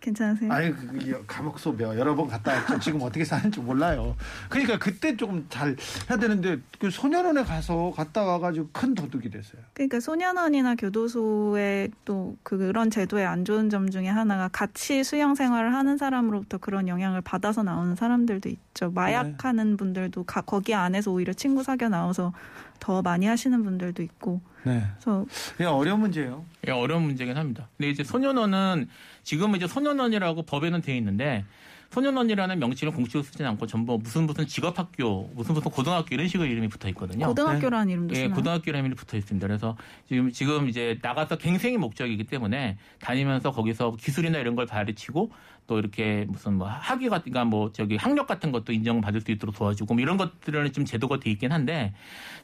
괜찮으세요? 0.00 0.52
아니 0.52 0.70
그 0.72 1.24
감옥 1.26 1.58
소비요 1.58 1.98
여러 1.98 2.14
번 2.14 2.28
갔다 2.28 2.52
왔죠. 2.52 2.78
지금 2.78 3.02
어떻게 3.02 3.24
사는지 3.24 3.60
몰라요. 3.60 4.14
그러니까 4.48 4.78
그때 4.78 5.16
조금 5.16 5.46
잘 5.48 5.74
해야 6.08 6.18
되는데 6.18 6.58
그 6.78 6.90
소년원에 6.90 7.42
가서 7.42 7.92
갔다 7.96 8.22
와가지고 8.24 8.68
큰 8.72 8.94
도둑이 8.94 9.30
됐어요. 9.30 9.60
그러니까 9.74 9.98
소년원이나 10.00 10.74
교도소의 10.76 11.90
또 12.04 12.36
그런 12.42 12.90
제도의 12.90 13.26
안 13.26 13.44
좋은 13.44 13.70
점 13.70 13.90
중에 13.90 14.08
하나가 14.08 14.48
같이 14.48 15.02
수영 15.02 15.34
생활을 15.34 15.74
하는 15.74 15.96
사람으로부터 15.96 16.58
그런 16.58 16.88
영향을 16.88 17.20
받아서 17.22 17.62
나오는 17.62 17.94
사람들도 17.96 18.48
있죠. 18.48 18.90
마약하는 18.90 19.76
분들도 19.76 20.24
가- 20.24 20.42
거기 20.42 20.74
안에서 20.74 21.10
오히려 21.10 21.32
친구 21.32 21.62
사귀어 21.62 21.88
나와서 21.88 22.32
더 22.80 23.02
많이 23.02 23.26
하시는 23.26 23.62
분들도 23.62 24.02
있고. 24.02 24.40
네. 24.64 24.82
그래서 24.94 25.26
그냥 25.56 25.76
어려운 25.76 26.00
문제예요. 26.00 26.44
예, 26.66 26.72
어려운 26.72 27.02
문제긴 27.02 27.36
합니다. 27.36 27.68
근데 27.76 27.90
이제 27.90 28.02
소년원은 28.02 28.88
지금은 29.22 29.56
이제 29.56 29.66
소년원이라고 29.66 30.42
법에는 30.42 30.82
돼 30.82 30.96
있는데 30.96 31.44
소년원이라는 31.90 32.58
명칭을 32.58 32.92
공식으로 32.92 33.22
쓰지 33.22 33.44
않고 33.44 33.66
전부 33.66 33.98
무슨 33.98 34.26
무슨 34.26 34.46
직업학교, 34.46 35.30
무슨 35.34 35.54
무슨 35.54 35.70
고등학교 35.70 36.14
이런 36.14 36.28
식으로 36.28 36.48
이름이 36.48 36.68
붙어 36.68 36.88
있거든요. 36.88 37.26
고등학교라는 37.26 37.90
이름도 37.90 38.14
예, 38.14 38.20
쓰나요? 38.20 38.34
고등학교라는 38.34 38.84
이름이 38.86 38.94
붙어 38.96 39.16
있습니다. 39.16 39.46
그래서 39.46 39.76
지금 40.08 40.30
지금 40.32 40.68
이제 40.68 40.98
나가서 41.02 41.36
갱생이 41.38 41.76
목적이기 41.78 42.24
때문에 42.24 42.78
다니면서 43.00 43.52
거기서 43.52 43.96
기술이나 43.96 44.38
이런 44.38 44.56
걸 44.56 44.66
가르치고 44.66 45.30
또 45.66 45.78
이렇게 45.78 46.24
무슨 46.28 46.54
뭐 46.54 46.68
학위 46.68 47.08
같은 47.08 47.32
그러니까 47.32 47.44
뭐 47.44 47.72
저기 47.72 47.96
학력 47.96 48.26
같은 48.26 48.52
것도 48.52 48.72
인정받을 48.72 49.20
수 49.20 49.30
있도록 49.32 49.56
도와주고 49.56 49.94
뭐 49.94 50.00
이런 50.00 50.16
것들은 50.16 50.72
좀 50.72 50.84
제도가 50.84 51.18
돼 51.18 51.30
있긴 51.30 51.52
한데 51.52 51.92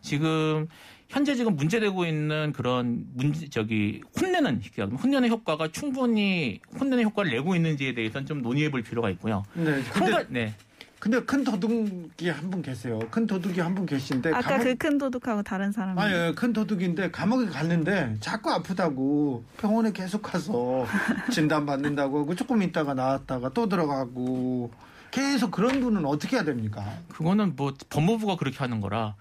지금 0.01 0.69
현재 1.13 1.35
지금 1.35 1.57
문제되고 1.57 2.07
있는 2.07 2.55
그런 2.55 3.05
문제 3.13 3.47
저기 3.51 4.01
혼내는 4.19 4.63
혼내는 5.03 5.29
효과가 5.29 5.69
충분히 5.71 6.61
혼내는 6.81 7.05
효과를 7.05 7.31
내고 7.33 7.55
있는지에 7.55 7.93
대해서는 7.95 8.27
좀 8.27 8.41
논의해 8.41 8.71
볼 8.71 8.81
필요가 8.83 9.11
있고요. 9.11 9.43
네. 9.53 9.73
한 9.73 9.83
근데, 9.93 10.11
가- 10.13 10.25
네. 10.31 10.55
근데 10.99 11.21
큰 11.25 11.45
도둑이 11.45 12.29
한 12.31 12.49
분 12.51 12.63
계세요. 12.63 12.99
큰 13.11 13.27
도둑이 13.27 13.59
한 13.61 13.75
분 13.75 13.85
계신데 13.85 14.31
아까 14.31 14.41
감옥- 14.57 14.65
그큰 14.65 14.97
도둑하고 14.97 15.43
다른 15.43 15.71
사람이 15.71 16.01
아니 16.01 16.15
예, 16.15 16.33
큰 16.35 16.55
도둑인데 16.55 17.11
감옥에 17.11 17.45
갔는데 17.47 18.17
자꾸 18.21 18.51
아프다고 18.51 19.45
병원에 19.59 19.93
계속 19.93 20.23
가서 20.23 20.87
진단 21.31 21.67
받는다고 21.67 22.21
하고 22.21 22.35
조금 22.35 22.63
있다가 22.63 22.95
나왔다가 22.95 23.51
또 23.51 23.69
들어가고 23.69 24.71
계속 25.11 25.51
그런 25.51 25.81
분은 25.83 26.07
어떻게 26.07 26.37
해야 26.37 26.45
됩니까? 26.45 26.83
그거는 27.11 27.55
뭐 27.55 27.75
법무부가 27.91 28.37
그렇게 28.37 28.57
하는 28.59 28.81
거라 28.81 29.15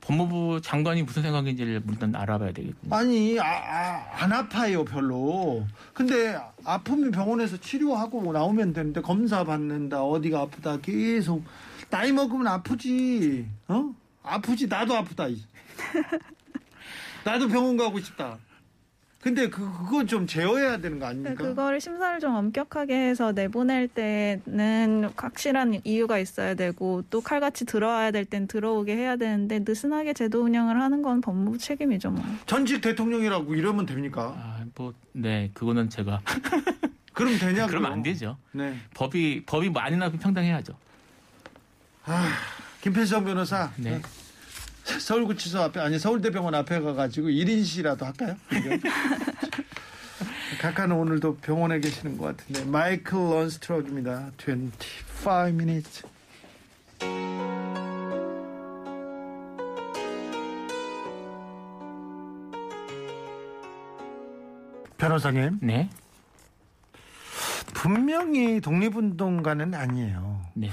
법무부 0.00 0.60
장관이 0.62 1.02
무슨 1.02 1.22
생각인지를 1.22 1.82
일단 1.88 2.14
알아봐야 2.14 2.52
되겠군요. 2.52 2.94
아니 2.94 3.38
아, 3.38 3.44
아, 3.44 4.24
안 4.24 4.32
아파요 4.32 4.84
별로. 4.84 5.64
근데 5.92 6.38
아프면 6.64 7.10
병원에서 7.10 7.56
치료하고 7.58 8.32
나오면 8.32 8.72
되는데 8.72 9.00
검사 9.00 9.44
받는다 9.44 10.02
어디가 10.02 10.40
아프다 10.40 10.78
계속 10.78 11.44
나이 11.90 12.12
먹으면 12.12 12.46
아프지. 12.46 13.46
어? 13.68 13.94
아프지 14.22 14.66
나도 14.68 14.94
아프다. 14.96 15.28
이. 15.28 15.42
나도 17.24 17.48
병원 17.48 17.76
가고 17.76 17.98
싶다. 18.00 18.38
근데 19.22 19.50
그 19.50 19.60
그거 19.70 20.04
좀 20.06 20.26
제어해야 20.26 20.78
되는 20.78 20.98
거 20.98 21.06
아닙니까? 21.06 21.34
그거를 21.34 21.78
심사를 21.78 22.18
좀 22.20 22.34
엄격하게 22.34 22.94
해서 22.94 23.32
내보낼 23.32 23.86
때는 23.86 25.10
확실한 25.14 25.82
이유가 25.84 26.18
있어야 26.18 26.54
되고 26.54 27.02
또 27.10 27.20
칼같이 27.20 27.66
들어와야 27.66 28.12
될 28.12 28.24
땐 28.24 28.46
들어오게 28.46 28.96
해야 28.96 29.16
되는데 29.16 29.58
느슨하게 29.66 30.14
제도 30.14 30.42
운영을 30.42 30.80
하는 30.80 31.02
건 31.02 31.20
법무부 31.20 31.58
책임이죠 31.58 32.12
뭐. 32.12 32.24
전직 32.46 32.80
대통령이라고 32.80 33.54
이러면 33.54 33.84
됩니까? 33.86 34.34
아, 34.38 34.64
뭐, 34.74 34.94
네, 35.12 35.50
그거는 35.52 35.90
제가. 35.90 36.20
그럼 37.12 37.36
되냐고. 37.38 37.68
그러면 37.68 37.92
안 37.92 38.02
되죠. 38.02 38.38
네. 38.52 38.74
법이, 38.94 39.42
법이 39.44 39.68
많이나 39.70 40.10
평등해야죠. 40.10 40.72
아, 42.06 42.28
김필성 42.80 43.24
변호사. 43.24 43.70
네. 43.76 44.00
서울구치소 44.98 45.60
앞에 45.62 45.80
아니 45.80 45.98
서울대병원 45.98 46.54
앞에 46.54 46.80
가가지고 46.80 47.28
1인시라도 47.28 48.02
할까요? 48.02 48.36
각하는 50.60 50.96
오늘도 50.96 51.36
병원에 51.36 51.80
계시는 51.80 52.18
것 52.18 52.36
같은데 52.36 52.64
마이클 52.64 53.18
런스트럭입니다. 53.18 54.30
25 54.38 55.48
minutes. 55.48 56.02
변호사님 64.98 65.58
네. 65.62 65.88
분명히 67.72 68.60
독립운동가는 68.60 69.74
아니에요. 69.74 70.42
네. 70.52 70.70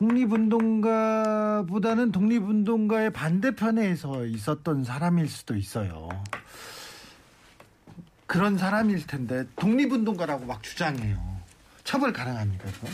독립운동가보다는 0.00 2.10
독립운동가의 2.10 3.12
반대편에서 3.12 4.24
있었던 4.24 4.82
사람일 4.82 5.28
수도 5.28 5.54
있어요. 5.54 6.08
그런 8.26 8.56
사람일 8.56 9.06
텐데 9.06 9.44
독립운동가라고 9.56 10.46
막 10.46 10.62
주장해요. 10.62 11.18
처벌 11.84 12.14
가능합니까? 12.14 12.64
그거? 12.64 12.88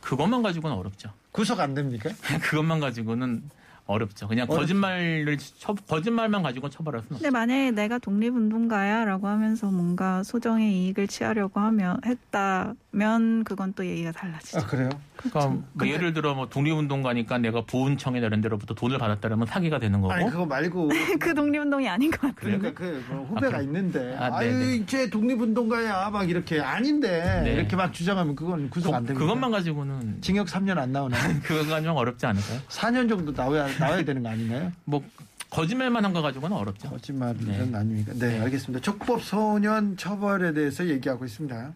그것만 0.00 0.42
가지고는 0.42 0.74
어렵죠. 0.76 1.12
구속 1.30 1.60
안 1.60 1.74
됩니까? 1.74 2.08
그것만 2.40 2.80
가지고는 2.80 3.42
어렵죠. 3.90 4.28
그냥 4.28 4.46
어렵- 4.46 4.60
거짓말을, 4.60 5.36
처, 5.58 5.74
거짓말만 5.74 6.42
가지고는 6.42 6.70
처벌할 6.70 7.02
수는 7.02 7.16
없죠. 7.16 7.22
근데 7.24 7.30
만약에 7.30 7.70
내가 7.72 7.98
독립운동가야라고 7.98 9.26
하면서 9.28 9.70
뭔가 9.70 10.22
소정의 10.22 10.72
이익을 10.72 11.08
취하려고 11.08 11.60
하면 11.60 11.98
했다면 12.04 13.44
그건 13.44 13.72
또 13.74 13.84
얘기가 13.84 14.12
달라지죠. 14.12 14.58
아 14.58 14.66
그래요? 14.66 14.88
그러니까 15.16 15.46
뭐 15.48 15.64
근데- 15.76 15.92
예를 15.92 16.12
들어 16.12 16.34
뭐 16.34 16.48
독립운동가니까 16.48 17.38
내가 17.38 17.62
보훈청이나 17.62 18.26
이런 18.26 18.40
데로부터 18.40 18.74
돈을 18.74 18.98
받았다면 18.98 19.46
사기가 19.46 19.78
되는 19.78 20.00
거고. 20.00 20.12
아니 20.12 20.30
그거 20.30 20.46
말고 20.46 20.88
그 21.20 21.34
독립운동이 21.34 21.88
아닌 21.88 22.10
것 22.10 22.20
같아요. 22.20 22.58
그러니까 22.58 22.72
그뭐 22.72 23.26
후배가 23.28 23.58
아? 23.58 23.60
있는데 23.62 24.16
아, 24.18 24.36
아, 24.36 24.46
유 24.46 24.50
네네. 24.58 24.74
이제 24.76 25.10
독립운동가야 25.10 26.10
막 26.10 26.28
이렇게 26.30 26.60
아닌데 26.60 27.42
네. 27.44 27.52
이렇게 27.54 27.76
막 27.76 27.92
주장하면 27.92 28.34
그건 28.34 28.70
구속 28.70 28.94
안 28.94 29.02
그, 29.02 29.08
됩니다. 29.08 29.26
그것만 29.26 29.50
가지고는 29.50 30.20
징역 30.22 30.46
3년 30.46 30.78
안 30.78 30.92
나오나요? 30.92 31.20
그거가 31.42 31.80
좀 31.82 31.96
어렵지 31.96 32.24
않을까요? 32.26 32.60
4년 32.68 33.08
정도 33.08 33.32
나와야 33.32 33.66
나와야 33.80 34.04
되는 34.04 34.22
거 34.22 34.28
아닌가요? 34.28 34.72
뭐 34.84 35.02
거짓말만 35.50 36.04
한 36.04 36.12
거 36.12 36.22
가지고는 36.22 36.56
어렵죠. 36.56 36.88
거짓말은 36.90 37.38
네. 37.44 37.76
아닙니까? 37.76 38.12
네, 38.14 38.28
네. 38.38 38.40
알겠습니다. 38.40 38.80
촉법 38.82 39.22
소년 39.22 39.96
처벌에 39.96 40.52
대해서 40.52 40.86
얘기하고 40.86 41.24
있습니다. 41.24 41.72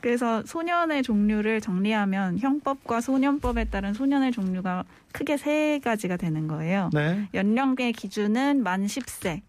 그래서 0.00 0.44
소년의 0.46 1.02
종류를 1.02 1.60
정리하면 1.60 2.38
형법과 2.38 3.00
소년법에 3.00 3.64
따른 3.64 3.94
소년의 3.94 4.30
종류가 4.32 4.84
크게 5.12 5.36
세 5.36 5.80
가지가 5.82 6.16
되는 6.16 6.46
거예요. 6.46 6.90
네. 6.92 7.28
연령의 7.34 7.92
기준은 7.94 8.62
만 8.62 8.86
10세, 8.86 9.40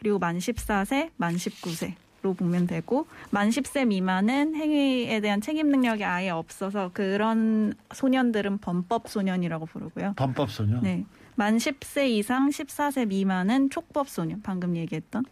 그리고 0.00 0.18
만 0.18 0.36
14세, 0.38 1.10
만 1.16 1.36
19세로 1.36 1.94
보면 2.32 2.66
되고, 2.66 3.06
만 3.30 3.50
10세 3.50 3.86
미만은 3.88 4.54
행위에 4.54 5.20
대한 5.20 5.42
책임 5.42 5.68
능력이 5.68 6.02
아예 6.04 6.30
없어서 6.30 6.90
그런 6.94 7.74
소년들은 7.92 8.58
범법 8.58 9.08
소년이라고 9.08 9.66
부르고요. 9.66 10.14
범법 10.16 10.50
소년. 10.50 10.80
네. 10.82 11.04
만 11.34 11.58
10세 11.58 12.08
이상 12.08 12.48
14세 12.48 13.08
미만은 13.08 13.68
촉법 13.68 14.08
소년, 14.08 14.40
방금 14.42 14.76
얘기했던. 14.76 15.24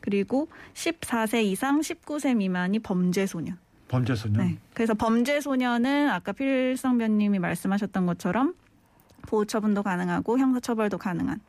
그리고 0.00 0.48
14세 0.74 1.44
이상 1.44 1.80
19세 1.80 2.34
미만이 2.36 2.80
범죄 2.80 3.26
소년. 3.26 3.56
범죄 3.88 4.14
소년. 4.16 4.46
네. 4.46 4.58
그래서 4.72 4.94
범죄 4.94 5.40
소년은 5.40 6.08
아까 6.10 6.32
필성변님이 6.32 7.38
말씀하셨던 7.38 8.06
것처럼 8.06 8.54
보호 9.28 9.44
처분도 9.44 9.82
가능하고 9.82 10.38
형사 10.38 10.58
처벌도 10.60 10.98
가능한 10.98 11.40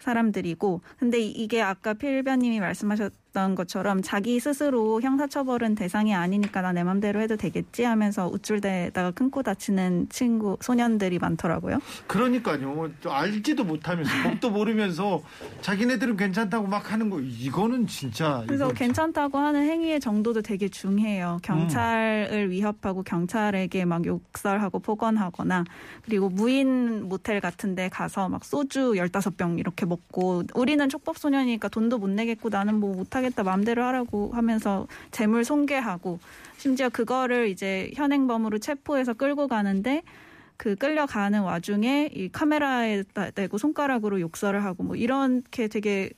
사람들이고 0.00 0.80
근데 0.98 1.18
이- 1.20 1.30
이게 1.32 1.60
아까 1.60 1.94
필변님이 1.94 2.60
말씀하셨 2.60 3.12
던 3.32 3.54
것처럼 3.54 4.00
자기 4.02 4.40
스스로 4.40 5.00
형사처벌은 5.02 5.74
대상이 5.74 6.14
아니니까 6.14 6.62
나 6.62 6.72
내 6.72 6.84
맘대로 6.84 7.20
해도 7.20 7.36
되겠지 7.36 7.82
하면서 7.84 8.28
우쭐대다가 8.28 9.10
큰코 9.12 9.42
다치는 9.42 10.08
친구 10.10 10.56
소년들이 10.60 11.18
많더라고요. 11.18 11.78
그러니까요. 12.06 12.90
알지도 13.06 13.64
못하면서 13.64 14.10
법도 14.22 14.50
모르면서 14.50 15.22
자기네들은 15.62 16.16
괜찮다고 16.16 16.66
막 16.66 16.92
하는 16.92 17.10
거 17.10 17.20
이거는 17.20 17.86
진짜 17.86 18.44
그래서 18.46 18.68
괜찮다고 18.72 19.38
하는 19.38 19.64
행위의 19.64 19.98
정도도 20.00 20.42
되게 20.42 20.68
중요해요. 20.68 21.38
경찰을 21.42 22.50
위협하고 22.50 23.02
경찰에게 23.02 23.84
막 23.84 24.04
욕설하고 24.06 24.78
폭언하거나 24.80 25.64
그리고 26.04 26.28
무인 26.28 27.08
모텔 27.08 27.40
같은 27.40 27.74
데 27.74 27.88
가서 27.88 28.28
막 28.28 28.44
소주 28.44 28.92
15병 28.92 29.58
이렇게 29.58 29.86
먹고 29.86 30.44
우리는 30.54 30.88
촉법 30.88 31.18
소년이니까 31.18 31.68
돈도 31.68 31.98
못 31.98 32.08
내겠고 32.10 32.48
나는 32.50 32.74
뭐 32.78 32.94
못하 32.94 33.17
겠다 33.20 33.42
마음대로 33.42 33.82
하라고 33.84 34.30
하면서 34.32 34.86
재물 35.10 35.44
손괴하고 35.44 36.18
심지어 36.56 36.88
그거를 36.88 37.48
이제 37.48 37.90
현행범으로 37.94 38.58
체포해서 38.58 39.14
끌고 39.14 39.48
가는데 39.48 40.02
그 40.56 40.74
끌려가는 40.74 41.40
와중에 41.40 42.10
이 42.12 42.28
카메라에 42.30 43.04
대고 43.34 43.58
손가락으로 43.58 44.20
욕설을 44.20 44.64
하고 44.64 44.82
뭐 44.82 44.96
이렇게 44.96 45.68
되게 45.68 46.10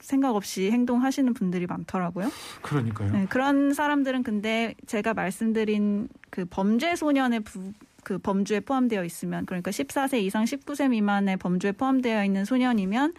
생각 0.00 0.36
없이 0.36 0.70
행동하시는 0.70 1.34
분들이 1.34 1.66
많더라고요. 1.66 2.30
그러니까요. 2.62 3.10
네, 3.10 3.26
그런 3.28 3.74
사람들은 3.74 4.22
근데 4.22 4.74
제가 4.86 5.14
말씀드린 5.14 6.08
그 6.30 6.44
범죄 6.44 6.94
소년의 6.94 7.40
부, 7.40 7.72
그 8.04 8.18
범주에 8.18 8.60
포함되어 8.60 9.04
있으면 9.04 9.46
그러니까 9.46 9.72
14세 9.72 10.22
이상 10.22 10.44
19세 10.44 10.90
미만의 10.90 11.38
범주에 11.38 11.72
포함되어 11.72 12.24
있는 12.24 12.44
소년이면 12.44 13.14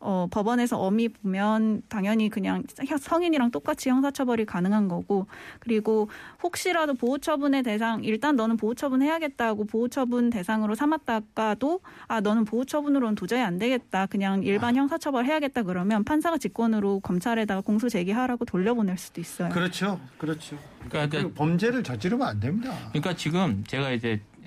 어, 0.00 0.28
법원에서 0.30 0.78
엄히 0.78 1.08
보면 1.08 1.82
당연히 1.88 2.28
그냥 2.28 2.62
성인이랑 3.00 3.50
똑같이 3.50 3.88
형사처벌이 3.88 4.44
가능한 4.44 4.88
거고 4.88 5.26
그리고 5.58 6.08
혹시라도 6.42 6.94
보호처분의 6.94 7.64
대상 7.64 8.04
일단 8.04 8.36
너는 8.36 8.56
보호처분 8.56 9.02
해야겠다고 9.02 9.64
보호처분 9.64 10.30
대상으로 10.30 10.74
삼았다가도 10.76 11.80
아 12.06 12.20
너는 12.20 12.44
보호처분으로는 12.44 13.16
도저히 13.16 13.40
안 13.40 13.58
되겠다 13.58 14.06
그냥 14.06 14.42
일반 14.44 14.76
형사처벌 14.76 15.24
해야겠다 15.24 15.64
그러면 15.64 16.04
판사가 16.04 16.38
직권으로 16.38 17.00
검찰에다가 17.00 17.60
공소 17.60 17.88
제기하라고 17.88 18.44
돌려보낼 18.44 18.98
수도 18.98 19.20
있어요. 19.20 19.48
그렇죠. 19.48 20.00
그렇죠. 20.16 20.56
그러니까, 20.88 21.22
그 21.22 21.32
범죄를 21.32 21.82
저지르면 21.82 22.26
안 22.26 22.40
됩니다. 22.40 22.72
그러니까 22.90 23.14
지금 23.14 23.64
제가 23.66 23.90
이제 23.90 24.20
뭐 24.36 24.37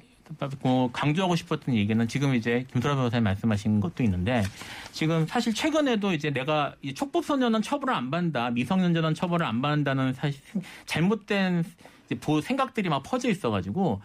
강조하고 0.92 1.36
싶었던 1.36 1.76
얘기는 1.76 2.08
지금 2.08 2.36
이제 2.36 2.66
김소라 2.72 2.96
변호사님 2.96 3.24
말씀하신 3.24 3.80
것도 3.80 4.04
있는데 4.04 4.44
지금 4.92 5.26
사실 5.28 5.54
최근에도 5.54 6.14
이제 6.14 6.32
내가 6.32 6.76
이 6.82 6.94
촉법 6.94 7.26
소년은 7.26 7.62
처벌을 7.62 7.94
안 7.94 8.12
받는다 8.12 8.52
미성년자는 8.52 9.14
처벌을 9.14 9.46
안 9.46 9.62
받는다는 9.62 10.14
사실 10.14 10.42
잘못된 10.86 11.64
이제 12.06 12.20
보 12.20 12.42
생각들이 12.42 12.90
막 12.90 13.04
퍼져 13.04 13.30
있어가지고 13.30 14.02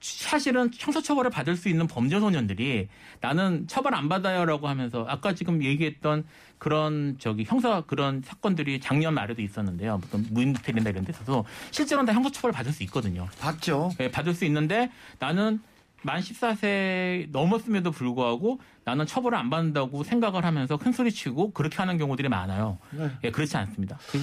사실은 0.00 0.70
형사 0.78 1.00
처벌을 1.00 1.30
받을 1.30 1.56
수 1.56 1.68
있는 1.68 1.86
범죄 1.86 2.20
소년들이 2.20 2.88
나는 3.20 3.66
처벌 3.66 3.94
안 3.94 4.08
받아요라고 4.08 4.68
하면서 4.68 5.04
아까 5.08 5.34
지금 5.34 5.62
얘기했던 5.62 6.24
그런 6.58 7.16
저기 7.18 7.44
형사 7.44 7.80
그런 7.82 8.22
사건들이 8.24 8.80
작년 8.80 9.14
말에도 9.14 9.42
있었는데요. 9.42 10.00
어떤 10.04 10.26
무인호텔이나 10.30 10.90
이런 10.90 11.04
데서도 11.04 11.44
실제로는 11.72 12.06
다 12.06 12.12
형사 12.14 12.30
처벌을 12.30 12.52
받을 12.52 12.72
수 12.72 12.82
있거든요. 12.84 13.28
봤죠. 13.40 13.90
예, 14.00 14.10
받을 14.10 14.34
수 14.34 14.44
있는데 14.44 14.90
나는 15.18 15.60
만 16.02 16.20
14세 16.20 17.28
넘었음에도 17.32 17.90
불구하고 17.90 18.60
나는 18.84 19.04
처벌을 19.04 19.36
안 19.36 19.50
받는다고 19.50 20.04
생각을 20.04 20.44
하면서 20.44 20.76
큰 20.76 20.92
소리 20.92 21.10
치고 21.10 21.50
그렇게 21.52 21.76
하는 21.78 21.98
경우들이 21.98 22.28
많아요. 22.28 22.78
네. 22.92 23.10
예, 23.24 23.30
그렇지 23.32 23.56
않습니다. 23.56 23.98
그- 24.12 24.20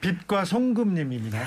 빛과 0.00 0.44
송금님입니다. 0.44 1.38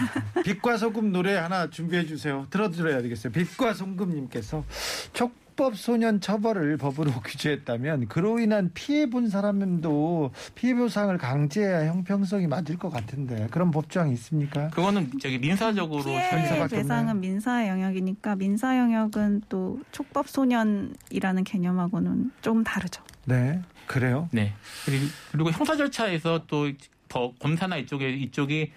빛과 0.44 0.78
소금 0.78 1.12
노래 1.12 1.36
하나 1.36 1.70
준비해 1.70 2.06
주세요. 2.06 2.48
들어드려야 2.50 3.02
되겠어요. 3.02 3.32
빛과 3.32 3.74
송금님께서 3.74 4.66
촉법 5.14 5.78
소년 5.78 6.20
처벌을 6.20 6.78
법으로 6.78 7.12
규제했다면 7.24 8.08
그로 8.08 8.40
인한 8.40 8.72
피해 8.74 9.10
본 9.10 9.30
사람도 9.30 10.32
피해 10.56 10.74
보상을 10.74 11.16
강제해야 11.18 11.88
형평성이 11.88 12.48
맞을 12.48 12.78
것 12.78 12.90
같은데 12.90 13.48
그런 13.52 13.72
법조항이 13.72 14.14
있습니까? 14.14 14.70
그거는 14.70 15.12
저기 15.22 15.38
민사적으로 15.38 16.04
피해 16.04 16.68
배상은. 16.70 17.20
민사 17.22 17.68
영역이니까 17.68 18.36
민사 18.36 18.78
영역은 18.78 19.44
또 19.50 19.80
촉법 19.92 20.28
소년이라는 20.30 21.44
개념하고는 21.44 22.32
좀 22.42 22.64
다르죠. 22.64 23.04
네, 23.26 23.62
그래요. 23.86 24.28
네. 24.32 24.54
그리고, 24.86 25.06
그리고 25.32 25.52
형사 25.52 25.76
절차에서 25.76 26.46
또 26.48 26.68
더 27.10 27.34
검사나 27.40 27.78
이쪽에 27.78 28.12
이쪽이 28.12 28.72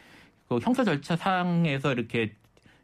그 0.49 0.59
형사 0.59 0.83
절차 0.83 1.14
상에서 1.16 1.92
이렇게 1.92 2.33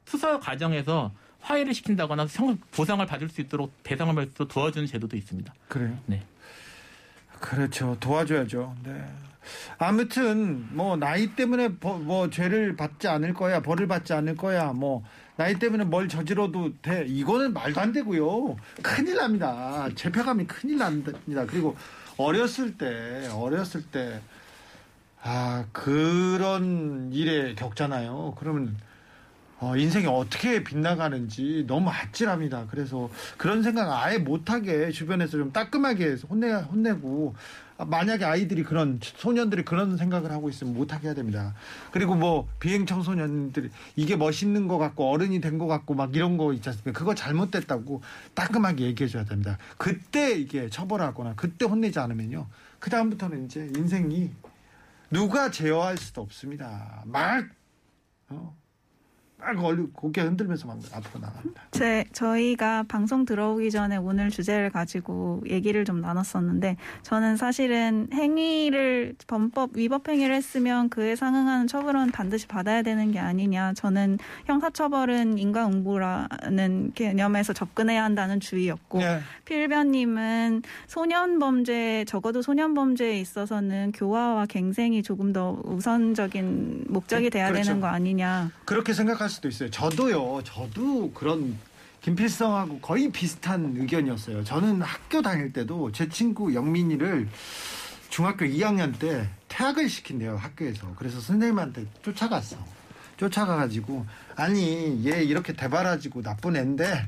수사 0.05 0.39
과정에서 0.39 1.13
화해를 1.41 1.75
시킨다거나 1.75 2.27
형- 2.27 2.59
보상을 2.73 3.05
받을 3.07 3.29
수 3.29 3.41
있도록 3.41 3.73
배상을 3.83 4.15
받을 4.15 4.31
수 4.37 4.47
도와주는 4.47 4.87
제도도 4.87 5.17
있습니다. 5.17 5.53
그래요. 5.69 5.99
네. 6.07 6.23
그렇죠. 7.41 7.97
도와줘야죠. 8.01 8.77
네. 8.85 9.05
아무튼 9.79 10.67
뭐 10.75 10.97
나이 10.97 11.35
때문에 11.35 11.77
버- 11.77 11.99
뭐 11.99 12.29
죄를 12.29 12.77
받지 12.77 13.09
않을 13.09 13.33
거야, 13.33 13.61
벌을 13.63 13.87
받지 13.87 14.13
않을 14.13 14.37
거야, 14.37 14.73
뭐 14.73 15.05
나이 15.37 15.55
때문에 15.59 15.85
뭘 15.85 16.09
저질러도 16.09 16.73
돼. 16.83 17.07
이거는 17.09 17.53
말도 17.55 17.81
안 17.81 17.93
되고요. 17.93 18.57
큰일 18.83 19.17
납니다. 19.17 19.89
재표감이 19.95 20.47
큰일 20.47 20.79
납니다. 20.79 21.13
그리고 21.47 21.77
어렸을 22.17 22.77
때, 22.77 23.29
어렸을 23.33 23.83
때, 23.85 24.21
아 25.31 25.67
그런 25.73 27.11
일에 27.13 27.55
겪잖아요. 27.55 28.35
그러면 28.39 28.79
어, 29.61 29.77
인생이 29.77 30.07
어떻게 30.07 30.65
빗나가는지 30.65 31.65
너무 31.67 31.91
아찔합니다. 31.91 32.67
그래서 32.71 33.11
그런 33.37 33.63
생각 33.63 33.93
아예 33.93 34.17
못하게 34.17 34.91
주변에서 34.91 35.33
좀 35.33 35.53
따끔하게 35.53 36.17
혼내, 36.31 36.53
혼내고 36.53 37.35
아, 37.77 37.85
만약에 37.85 38.25
아이들이 38.25 38.63
그런 38.63 39.01
소년들이 39.03 39.67
그런 39.67 39.99
생각을 39.99 40.31
하고 40.31 40.49
있으면 40.49 40.73
못하게 40.73 41.09
해야 41.09 41.15
됩니다. 41.15 41.55
그리고 41.93 42.15
뭐 42.15 42.49
비행 42.59 42.87
청소년들이 42.87 43.69
이게 43.97 44.17
멋있는 44.17 44.67
것 44.67 44.79
같고 44.79 45.11
어른이 45.11 45.43
된 45.43 45.59
것 45.59 45.67
같고 45.67 45.93
막 45.93 46.17
이런 46.17 46.39
거 46.39 46.55
있지 46.55 46.71
않습니까? 46.71 46.99
그거 46.99 47.15
잘못됐다고 47.15 48.01
따끔하게 48.33 48.85
얘기해 48.87 49.09
줘야 49.11 49.25
됩니다. 49.25 49.59
그때 49.77 50.33
이게 50.39 50.71
처벌하거나 50.71 51.35
그때 51.37 51.67
혼내지 51.67 51.99
않으면요. 51.99 52.47
그 52.79 52.89
다음부터는 52.89 53.45
이제 53.45 53.71
인생이 53.77 54.31
누가 55.11 55.51
제어할 55.51 55.97
수도 55.97 56.21
없습니다. 56.23 57.03
막 57.07 57.45
어, 58.29 58.57
막 59.41 59.65
얼리 59.65 59.87
고개 59.93 60.21
흔들면서 60.21 60.67
막 60.67 60.79
앞으로 60.93 61.21
나갑니다. 61.21 61.63
제 61.71 62.05
저희가 62.13 62.85
방송 62.89 63.25
들어오기 63.25 63.71
전에 63.71 63.97
오늘 63.97 64.31
주제를 64.31 64.71
가지고 64.71 65.43
얘기를 65.47 65.85
좀 65.85 66.01
나눴었는데 66.01 66.77
저는 67.03 67.37
사실은 67.37 68.09
행위를 68.13 69.15
범법 69.27 69.77
위법 69.77 70.09
행위를 70.09 70.35
했으면 70.35 70.89
그에 70.89 71.15
상응하는 71.15 71.69
처벌은 71.69 72.11
반드시 72.11 72.47
받아야 72.49 72.83
되는 72.83 73.13
게 73.13 73.19
아니냐. 73.21 73.75
저는 73.75 74.19
형사처벌은 74.47 75.39
인과응보라는 75.39 76.93
개념에서 76.95 77.53
접근해야 77.53 78.05
한다는 78.05 78.41
주의였고 78.41 78.99
네. 78.99 79.21
필변님은 79.45 80.63
소년 80.87 81.39
범죄 81.39 82.05
적어도 82.09 82.43
소년 82.43 82.75
범죄에 82.75 83.21
있어서는 83.21 83.93
교화와 83.93 84.47
갱생이 84.47 85.03
조금 85.03 85.33
더 85.33 85.61
우선적인 85.65 86.87
목적이 86.89 87.31
돼야 87.31 87.49
그렇죠. 87.51 87.69
되는 87.69 87.81
거 87.81 87.87
아니냐. 87.87 88.51
그렇게 88.65 88.93
생각 88.93 89.21
할 89.29 89.31
수도 89.31 89.49
있어요. 89.49 89.71
저도요. 89.71 90.43
저도 90.43 91.13
그런 91.13 91.59
김필성하고 92.01 92.81
거의 92.81 93.13
비슷한 93.13 93.75
의견이었어요. 93.77 94.43
저는 94.43 94.81
학교 94.81 95.21
다닐 95.21 95.53
때도 95.53 95.93
제 95.93 96.09
친구 96.09 96.55
영민이를 96.55 97.29
중학교 98.09 98.47
2학년 98.47 98.99
때 98.99 99.29
퇴학을 99.49 99.91
시킨대요 99.91 100.37
학교에서. 100.37 100.95
그래서 100.97 101.21
선생님한테 101.21 101.85
쫓아갔어. 102.03 102.57
쫓아가가지고 103.19 104.07
아니 104.35 105.07
얘 105.07 105.23
이렇게 105.23 105.53
대바라지고 105.53 106.23
나쁜 106.23 106.57
애인데 106.57 107.07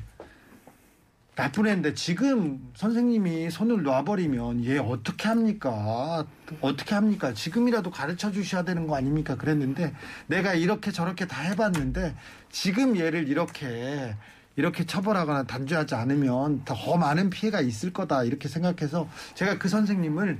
나쁜 1.41 1.65
애인데 1.65 1.95
지금 1.95 2.71
선생님이 2.75 3.49
손을 3.49 3.81
놔버리면 3.81 4.63
얘 4.63 4.77
어떻게 4.77 5.27
합니까? 5.27 6.23
어떻게 6.59 6.93
합니까? 6.93 7.33
지금이라도 7.33 7.89
가르쳐 7.89 8.31
주셔야 8.31 8.61
되는 8.61 8.85
거 8.85 8.95
아닙니까? 8.95 9.35
그랬는데 9.35 9.91
내가 10.27 10.53
이렇게 10.53 10.91
저렇게 10.91 11.25
다 11.25 11.41
해봤는데 11.41 12.15
지금 12.51 12.95
얘를 12.95 13.27
이렇게 13.27 14.15
이렇게 14.55 14.85
처벌하거나 14.85 15.45
단죄하지 15.45 15.95
않으면 15.95 16.63
더 16.63 16.95
많은 16.97 17.31
피해가 17.31 17.61
있을 17.61 17.91
거다 17.91 18.23
이렇게 18.23 18.47
생각해서 18.47 19.09
제가 19.33 19.57
그 19.57 19.67
선생님을 19.67 20.37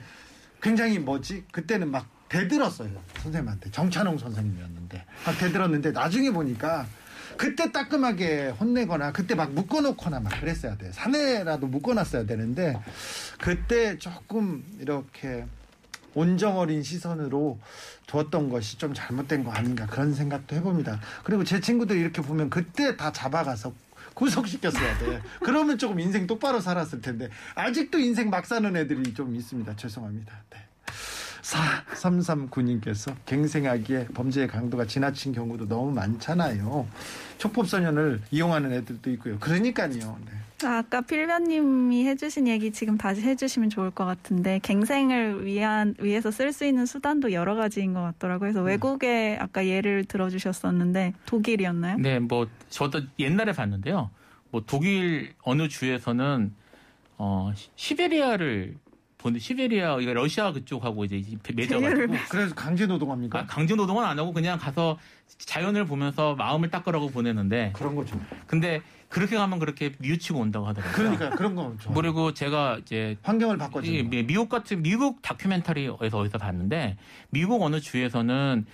굉장히 0.62 0.99
뭐지 0.99 1.45
그때는 1.52 1.89
막 1.89 2.06
대들었어요 2.30 2.91
선생님한테 3.24 3.72
정찬홍 3.72 4.20
선생님이었는데 4.20 5.06
막 5.26 5.38
대들었는데 5.39 5.93
나중에 5.93 6.30
보니까 6.30 6.86
그때 7.41 7.71
따끔하게 7.71 8.49
혼내거나 8.49 9.13
그때 9.13 9.33
막 9.33 9.51
묶어놓거나 9.53 10.19
막 10.19 10.39
그랬어야 10.39 10.77
돼. 10.77 10.91
사내라도 10.91 11.65
묶어놨어야 11.65 12.27
되는데 12.27 12.79
그때 13.39 13.97
조금 13.97 14.63
이렇게 14.79 15.47
온정 16.13 16.59
어린 16.59 16.83
시선으로 16.83 17.57
두었던 18.05 18.49
것이 18.49 18.77
좀 18.77 18.93
잘못된 18.93 19.43
거 19.43 19.49
아닌가 19.49 19.87
그런 19.87 20.13
생각도 20.13 20.55
해봅니다. 20.55 20.99
그리고 21.23 21.43
제 21.43 21.59
친구들 21.59 21.97
이렇게 21.97 22.21
보면 22.21 22.51
그때 22.51 22.95
다 22.95 23.11
잡아가서 23.11 23.73
구속시켰어야 24.13 24.99
돼. 24.99 25.23
그러면 25.39 25.79
조금 25.79 25.99
인생 25.99 26.27
똑바로 26.27 26.59
살았을 26.59 27.01
텐데 27.01 27.27
아직도 27.55 27.97
인생 27.97 28.29
막 28.29 28.45
사는 28.45 28.75
애들이 28.75 29.15
좀 29.15 29.35
있습니다. 29.35 29.75
죄송합니다. 29.77 30.31
네. 30.51 30.59
4339님께서 31.41 33.15
갱생하기에 33.25 34.09
범죄의 34.13 34.47
강도가 34.47 34.85
지나친 34.85 35.33
경우도 35.33 35.67
너무 35.67 35.91
많잖아요. 35.91 36.87
촉법소년을 37.65 38.21
이용하는 38.29 38.71
애들도 38.71 39.09
있고요. 39.11 39.39
그러니까요. 39.39 39.89
네. 40.25 40.31
아까 40.63 41.01
필변님이 41.01 42.05
해주신 42.05 42.47
얘기 42.47 42.71
지금 42.71 42.95
다시 42.95 43.21
해주시면 43.23 43.71
좋을 43.71 43.89
것 43.89 44.05
같은데 44.05 44.59
갱생을 44.61 45.43
위한 45.43 45.95
위해서 45.99 46.29
쓸 46.29 46.53
수 46.53 46.65
있는 46.65 46.85
수단도 46.85 47.31
여러 47.31 47.55
가지인 47.55 47.95
것 47.95 48.01
같더라고요. 48.03 48.49
음. 48.49 48.53
그래서 48.53 48.61
외국에 48.61 49.37
아까 49.41 49.65
예를 49.65 50.05
들어주셨었는데 50.05 51.13
독일이었나요? 51.25 51.97
네, 51.97 52.19
뭐 52.19 52.47
저도 52.69 53.01
옛날에 53.17 53.53
봤는데요. 53.53 54.11
뭐 54.51 54.61
독일 54.67 55.33
어느 55.41 55.67
주에서는 55.67 56.53
어 57.17 57.51
시- 57.55 57.69
시베리아를 57.75 58.75
보는 59.22 59.39
시베리아 59.39 59.99
이거 59.99 60.13
러시아 60.13 60.51
그쪽하고 60.51 61.05
이제 61.05 61.24
맺어가지고 61.53 62.13
그래서 62.30 62.55
강제 62.55 62.86
노동합니까? 62.88 63.39
아, 63.39 63.45
강제 63.45 63.76
노동은 63.76 64.03
안 64.03 64.17
하고 64.17 64.34
그냥 64.34 64.57
가서 64.57 64.97
자연을 65.38 65.86
보면서 65.86 66.36
마음을 66.36 66.69
닦으라고 66.69 67.09
보내는데 67.11 67.72
그런 67.76 67.95
거죠. 67.95 68.19
근데 68.47 68.82
그렇게 69.09 69.36
가면 69.36 69.59
그렇게 69.59 69.93
뉘우치고 69.99 70.39
온다고 70.39 70.67
하더라고요. 70.67 70.95
그러니까 70.95 71.30
그런 71.32 71.55
거 71.55 71.76
좀. 71.80 71.93
그리고 71.93 72.34
제가 72.34 72.80
이제 72.82 73.17
환경을 73.24 73.55
이 73.55 73.59
바꿔주는. 73.59 74.09
미- 74.09 74.24
미국 74.24 74.49
같은 74.49 74.82
미국 74.82 75.22
다큐멘터리에서 75.22 75.97
어디서 76.17 76.38
봤는데 76.38 76.97
미국 77.30 77.61
어느 77.61 77.80
주에서는 77.80 78.65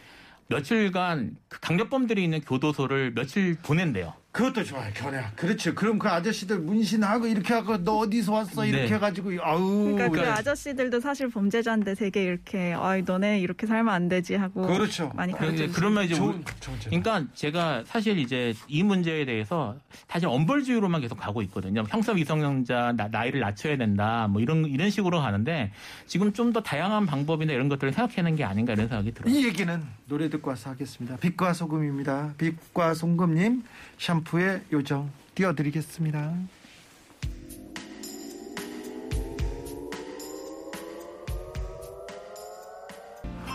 며칠간 0.50 1.36
그 1.50 1.60
강력범들이 1.60 2.24
있는 2.24 2.40
교도소를 2.42 3.14
며칠 3.14 3.58
보낸대요. 3.62 4.14
그것도 4.38 4.64
좋아요, 4.64 4.92
견해. 4.94 5.24
그렇죠. 5.36 5.74
그럼 5.74 5.98
그 5.98 6.08
아저씨들 6.08 6.60
문신하고 6.60 7.26
이렇게 7.26 7.56
하고 7.56 7.84
너 7.84 7.98
어디서 7.98 8.34
왔어 8.34 8.66
이렇게 8.66 8.86
네. 8.86 8.94
해가지고 8.94 9.32
아우. 9.42 9.96
그러니까 9.96 10.10
그 10.10 10.20
네. 10.20 10.28
아저씨들도 10.28 11.00
사실 11.00 11.28
범죄자인데 11.30 11.96
되게 11.96 12.24
이렇게 12.24 12.76
아이 12.78 13.02
너네 13.02 13.40
이렇게 13.40 13.66
살면 13.66 13.92
안 13.92 14.08
되지 14.08 14.36
하고 14.36 14.68
그렇죠. 14.68 15.12
많이 15.16 15.34
그러니까 15.34 15.58
가르쳐 15.64 15.80
그러면 15.80 16.06
이제 16.06 16.14
좋은. 16.14 16.44
그러니까 16.86 17.24
제가 17.34 17.84
사실 17.88 18.20
이제 18.20 18.54
이 18.68 18.84
문제에 18.84 19.26
대해서 19.26 19.76
사실 20.08 20.28
엄벌주의로만 20.28 21.02
계속 21.02 21.16
가고 21.16 21.42
있거든요. 21.42 21.84
형사 21.90 22.14
나, 22.14 23.08
나이를 23.08 23.40
낮춰야 23.40 23.78
된다. 23.78 24.28
뭐 24.30 24.40
이런 24.40 24.66
이런 24.66 24.92
식으로 24.92 25.20
가는데 25.20 25.72
지금 26.06 26.32
좀 26.34 26.48
더 26.48 26.62
다양한 26.62 27.06
방법이나 27.06 27.52
이런 27.52 27.68
것들을 27.68 27.92
생각하는 27.92 28.36
게 28.38 28.44
아닌가 28.46 28.72
이런 28.72 28.88
생각이 28.88 29.14
들어요. 29.14 29.34
이 29.34 29.46
얘기는 29.46 29.84
노래 30.08 30.30
듣고 30.30 30.52
와서 30.52 30.70
하겠습니다. 30.70 31.18
빛과 31.18 31.52
소금입니다. 31.52 32.36
빛과 32.38 32.94
송금님 32.94 33.64
샴푸 33.98 34.27
의 34.34 34.62
요정 34.72 35.10
띄워드리겠습니다. 35.36 36.34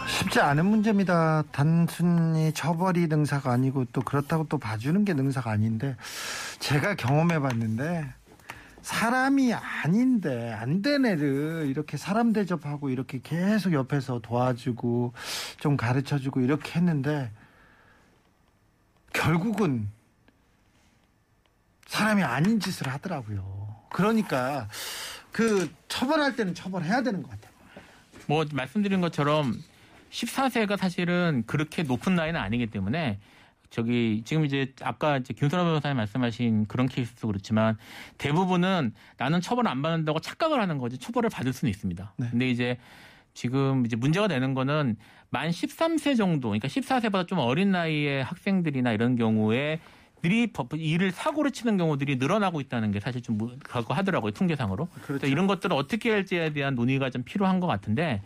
쉽지 0.08 0.40
않은 0.40 0.64
문제입니다. 0.64 1.42
단순히 1.52 2.52
처벌이 2.52 3.06
능사가 3.06 3.50
아니고 3.52 3.86
또 3.92 4.00
그렇다고 4.02 4.46
또 4.48 4.58
봐주는 4.58 5.04
게 5.04 5.14
능사가 5.14 5.50
아닌데 5.50 5.96
제가 6.58 6.94
경험해 6.94 7.40
봤는데 7.40 8.06
사람이 8.82 9.52
아닌데 9.54 10.52
안 10.52 10.82
된 10.82 11.06
애를 11.06 11.66
이렇게 11.68 11.96
사람 11.96 12.32
대접하고 12.32 12.88
이렇게 12.88 13.20
계속 13.22 13.72
옆에서 13.72 14.20
도와주고 14.20 15.12
좀 15.58 15.76
가르쳐주고 15.76 16.40
이렇게 16.40 16.78
했는데 16.80 17.30
결국은 19.12 19.88
사람이 21.92 22.22
아닌 22.22 22.58
짓을 22.58 22.88
하더라고요. 22.88 23.76
그러니까 23.90 24.66
그 25.30 25.70
처벌할 25.88 26.34
때는 26.36 26.54
처벌해야 26.54 27.02
되는 27.02 27.22
것 27.22 27.30
같아요. 27.30 27.52
뭐 28.26 28.46
말씀드린 28.50 29.02
것처럼 29.02 29.54
14세가 30.10 30.78
사실은 30.78 31.44
그렇게 31.46 31.82
높은 31.82 32.14
나이는 32.14 32.40
아니기 32.40 32.68
때문에 32.68 33.18
저기 33.68 34.22
지금 34.24 34.46
이제 34.46 34.72
아까 34.80 35.18
이제 35.18 35.34
김선호 35.34 35.64
변호사님 35.64 35.98
말씀하신 35.98 36.66
그런 36.66 36.88
케이스도 36.88 37.26
그렇지만 37.26 37.76
대부분은 38.16 38.94
나는 39.18 39.42
처벌 39.42 39.68
안 39.68 39.82
받는다고 39.82 40.20
착각을 40.20 40.62
하는 40.62 40.78
거지 40.78 40.96
처벌을 40.96 41.28
받을 41.28 41.52
수는 41.52 41.68
있습니다. 41.70 42.14
네. 42.16 42.28
근데 42.30 42.48
이제 42.48 42.78
지금 43.34 43.84
이제 43.84 43.96
문제가 43.96 44.28
되는 44.28 44.54
거는 44.54 44.96
만 45.28 45.50
13세 45.50 46.16
정도, 46.16 46.48
그러니까 46.48 46.68
14세보다 46.68 47.26
좀 47.26 47.38
어린 47.38 47.70
나이의 47.70 48.24
학생들이나 48.24 48.92
이런 48.92 49.16
경우에 49.16 49.78
들이 50.22 50.46
법- 50.46 50.72
일을 50.74 51.10
사고를 51.10 51.50
치는 51.50 51.76
경우들이 51.76 52.16
늘어나고 52.16 52.60
있다는 52.60 52.92
게 52.92 53.00
사실 53.00 53.20
좀 53.22 53.38
무- 53.38 53.56
그거 53.62 53.92
하더라고요 53.92 54.30
통계상으로. 54.30 54.88
그렇죠. 55.02 55.26
이런 55.26 55.46
것들을 55.48 55.74
어떻게 55.76 56.10
할지에 56.10 56.52
대한 56.52 56.76
논의가 56.76 57.10
좀 57.10 57.24
필요한 57.24 57.58
것 57.58 57.66
같은데 57.66 58.22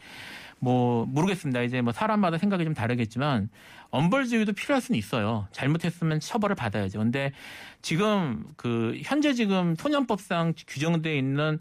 뭐 0.59 1.07
모르겠습니다. 1.07 1.63
이제 1.63 1.81
뭐 1.81 1.93
사람마다 1.93 2.37
생각이 2.39 2.65
좀 2.65 2.75
다르겠지만 2.75 3.49
엄벌주의도 3.91 4.53
필요할 4.53 4.83
수는 4.83 4.99
있어요. 4.99 5.49
잘못했으면 5.53 6.21
처벌을 6.21 6.55
받아야죠. 6.55 6.99
근데 6.99 7.33
지금 7.81 8.45
그 8.57 8.99
현재 9.03 9.33
지금 9.33 9.75
소년법상 9.75 10.53
규정돼 10.69 11.17
있는 11.17 11.59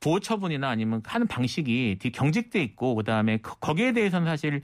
보호 0.00 0.18
처분이나 0.20 0.68
아니면 0.68 1.00
하는 1.04 1.26
방식이 1.28 1.96
되게 2.00 2.10
경직돼 2.10 2.60
있고 2.62 2.96
그다음에 2.96 3.38
거- 3.38 3.54
거기에 3.54 3.92
대해서는 3.92 4.26
사실 4.26 4.62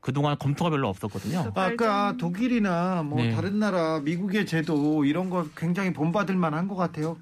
그동안 0.00 0.38
검토가 0.38 0.70
별로 0.70 0.88
없었거든요. 0.88 1.52
아까 1.54 2.16
독일이나 2.16 3.02
뭐 3.02 3.22
네. 3.22 3.34
다른 3.34 3.58
나라 3.58 4.00
미국의 4.00 4.46
제도 4.46 5.04
이런 5.04 5.28
거 5.28 5.46
굉장히 5.56 5.92
본받을 5.92 6.36
만한 6.36 6.68
것 6.68 6.74
같아요. 6.74 7.18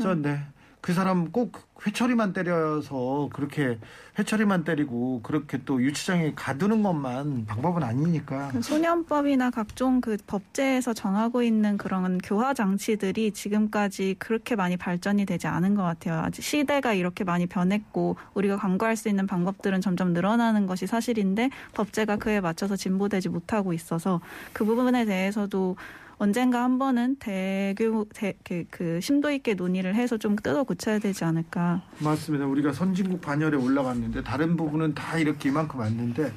저 0.00 0.14
네. 0.14 0.40
그 0.82 0.92
사람 0.92 1.30
꼭 1.30 1.70
회초리만 1.86 2.32
때려서 2.32 3.30
그렇게 3.32 3.78
회초리만 4.18 4.64
때리고 4.64 5.20
그렇게 5.22 5.60
또 5.64 5.80
유치장에 5.80 6.32
가두는 6.34 6.82
것만 6.82 7.46
방법은 7.46 7.84
아니니까. 7.84 8.48
그 8.48 8.60
소년법이나 8.60 9.50
각종 9.50 10.00
그 10.00 10.16
법제에서 10.26 10.92
정하고 10.92 11.42
있는 11.42 11.76
그런 11.78 12.18
교화 12.18 12.52
장치들이 12.52 13.30
지금까지 13.30 14.16
그렇게 14.18 14.56
많이 14.56 14.76
발전이 14.76 15.24
되지 15.24 15.46
않은 15.46 15.76
것 15.76 15.84
같아요. 15.84 16.20
아직 16.20 16.42
시대가 16.42 16.94
이렇게 16.94 17.22
많이 17.22 17.46
변했고 17.46 18.16
우리가 18.34 18.56
강구할 18.56 18.96
수 18.96 19.08
있는 19.08 19.28
방법들은 19.28 19.80
점점 19.80 20.12
늘어나는 20.12 20.66
것이 20.66 20.88
사실인데 20.88 21.50
법제가 21.74 22.16
그에 22.16 22.40
맞춰서 22.40 22.74
진보되지 22.74 23.28
못하고 23.28 23.72
있어서 23.72 24.20
그 24.52 24.64
부분에 24.64 25.04
대해서도 25.04 25.76
언젠가 26.22 26.62
한 26.62 26.78
번은 26.78 27.16
대규 27.16 28.06
대, 28.14 28.34
그, 28.44 28.64
그 28.70 29.00
심도 29.00 29.28
있게 29.32 29.54
논의를 29.54 29.96
해서 29.96 30.16
좀 30.16 30.36
뜯어 30.36 30.62
고쳐야 30.62 31.00
되지 31.00 31.24
않을까. 31.24 31.82
맞습니다. 31.98 32.46
우리가 32.46 32.72
선진국 32.72 33.20
반열에 33.20 33.56
올라갔는데 33.56 34.22
다른 34.22 34.56
부분은 34.56 34.94
다 34.94 35.18
이렇게 35.18 35.48
이만큼 35.48 35.80
왔는데 35.80 36.32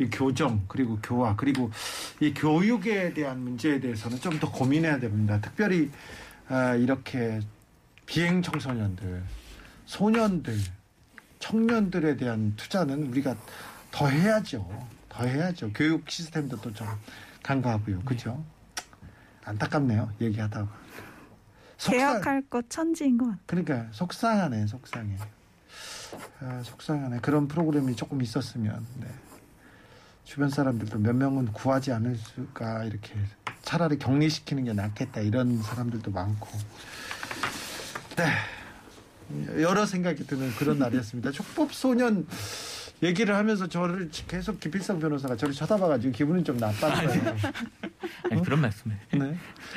이 0.00 0.06
교정 0.10 0.64
그리고 0.66 0.98
교화 1.00 1.36
그리고 1.36 1.70
이 2.18 2.34
교육에 2.34 3.14
대한 3.14 3.38
문제에 3.44 3.78
대해서는 3.78 4.18
좀 4.18 4.40
더 4.40 4.50
고민해야 4.50 4.98
됩니다. 4.98 5.38
특별히 5.40 5.90
아, 6.48 6.74
이렇게 6.74 7.38
비행 8.06 8.42
청소년들, 8.42 9.22
소년들, 9.86 10.54
청년들에 11.38 12.16
대한 12.16 12.54
투자는 12.56 13.08
우리가 13.10 13.36
더 13.92 14.08
해야죠. 14.08 14.68
더 15.08 15.24
해야죠. 15.24 15.70
교육 15.72 16.10
시스템도 16.10 16.60
또좀 16.62 16.88
강화하고요. 17.44 18.00
그죠? 18.00 18.42
안타깝네요. 19.50 20.12
얘기하다가. 20.20 20.68
계약할 21.78 22.42
것 22.42 22.68
천지인 22.68 23.16
것 23.18 23.24
같아요. 23.26 23.40
그러니까 23.46 23.86
속상하네, 23.92 24.66
속상해. 24.66 25.16
아, 26.40 26.62
속상하네. 26.64 27.20
그런 27.20 27.48
프로그램이 27.48 27.96
조금 27.96 28.22
있었으면 28.22 28.86
네. 28.98 29.06
주변 30.24 30.50
사람들도 30.50 30.98
몇 30.98 31.14
명은 31.14 31.52
구하지 31.52 31.92
않을까 31.92 32.84
이렇게 32.84 33.14
차라리 33.62 33.98
격리시키는 33.98 34.64
게 34.64 34.72
낫겠다 34.72 35.20
이런 35.20 35.62
사람들도 35.62 36.10
많고. 36.10 36.48
네. 38.16 39.62
여러 39.62 39.86
생각이 39.86 40.26
드는 40.26 40.50
그런 40.56 40.78
날이었습니다. 40.78 41.30
촉법 41.32 41.72
소년 41.72 42.26
얘기를 43.02 43.34
하면서 43.34 43.66
저를 43.66 44.10
계속 44.28 44.60
기필성 44.60 45.00
변호사가 45.00 45.36
저를 45.36 45.54
쳐다봐가지고 45.54 46.12
기분이 46.12 46.44
좀 46.44 46.58
나빴어요. 46.58 47.36
아니, 48.30 48.42
그런 48.42 48.60
말씀을. 48.60 48.96
네. 49.12 49.36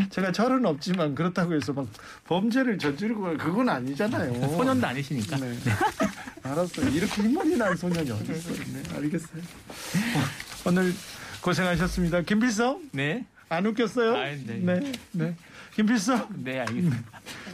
제가 0.09 0.31
철은 0.31 0.65
없지만 0.65 1.15
그렇다고 1.15 1.53
해서 1.53 1.71
막 1.73 1.87
범죄를 2.25 2.77
저지르고 2.77 3.37
그건 3.37 3.69
아니잖아요. 3.69 4.33
소년도 4.49 4.85
아니시니까. 4.87 5.37
네. 5.37 5.57
알았어요. 6.43 6.89
이렇게 6.89 7.21
흰머리 7.21 7.55
난 7.57 7.75
소년이 7.75 8.11
어디 8.11 8.31
있어요? 8.33 8.55
네, 8.73 8.83
알겠어요. 8.95 9.41
어, 9.41 10.69
오늘 10.69 10.93
고생하셨습니다. 11.41 12.21
김필성 12.21 12.89
네. 12.91 13.25
안 13.47 13.65
웃겼어요? 13.65 14.15
아, 14.15 14.25
네. 14.25 14.59
네, 14.61 14.91
네. 15.11 15.35
김필성 15.75 16.27
네, 16.43 16.59
알겠습니다. 16.59 16.97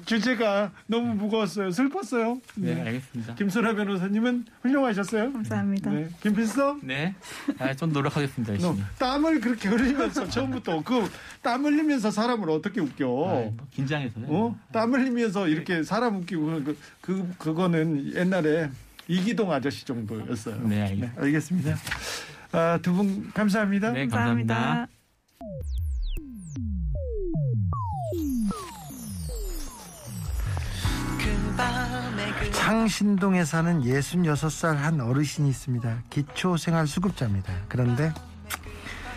주제가 0.09 0.71
너무 0.87 1.13
무거웠어요. 1.13 1.69
슬펐어요. 1.69 2.41
네, 2.55 2.81
알겠습니다. 2.81 3.35
김소라 3.35 3.75
변호사님은 3.75 4.45
훌륭하셨어요. 4.63 5.31
감사합니다. 5.31 5.91
네. 5.91 6.09
김필성 6.21 6.79
네, 6.83 7.13
아, 7.59 7.75
좀 7.75 7.93
노력하겠습니다. 7.93 8.53
너 8.57 8.69
열심히. 8.69 8.83
땀을 8.97 9.39
그렇게 9.39 9.69
흘리면서 9.69 10.27
처음부터 10.27 10.83
그 10.83 11.07
땀 11.43 11.63
흘리면서 11.63 12.09
사람을 12.11 12.49
어떻게 12.49 12.81
웃겨? 12.81 13.05
아, 13.05 13.33
뭐 13.33 13.55
긴장해서요. 13.71 14.25
어? 14.27 14.59
땀 14.73 14.93
흘리면서 14.93 15.47
이렇게 15.47 15.83
사람 15.83 16.17
웃기고 16.17 16.63
그, 16.63 16.77
그 17.01 17.33
그거는 17.37 18.13
옛날에 18.15 18.69
이기동 19.07 19.51
아저씨 19.53 19.85
정도였어요. 19.85 20.67
네, 20.67 20.81
알겠습니다. 20.81 21.21
알겠습니다. 21.21 21.75
아, 22.51 22.79
두 22.81 22.93
분 22.93 23.29
감사합니다. 23.31 23.91
네, 23.91 24.07
감사합니다. 24.07 24.55
감사합니다. 24.55 25.78
창신동에 32.53 33.45
사는 33.45 33.81
66살 33.81 34.75
한 34.75 35.01
어르신이 35.01 35.49
있습니다. 35.49 36.03
기초생활수급자입니다. 36.09 37.53
그런데 37.67 38.13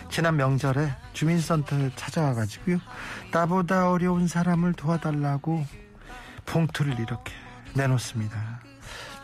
지난 0.09 0.35
명절에 0.37 0.93
주민센터에 1.13 1.91
찾아와가지고요. 1.95 2.79
나보다 3.31 3.89
어려운 3.89 4.27
사람을 4.27 4.73
도와달라고 4.73 5.65
봉투를 6.45 6.99
이렇게 6.99 7.33
내놓습니다. 7.75 8.59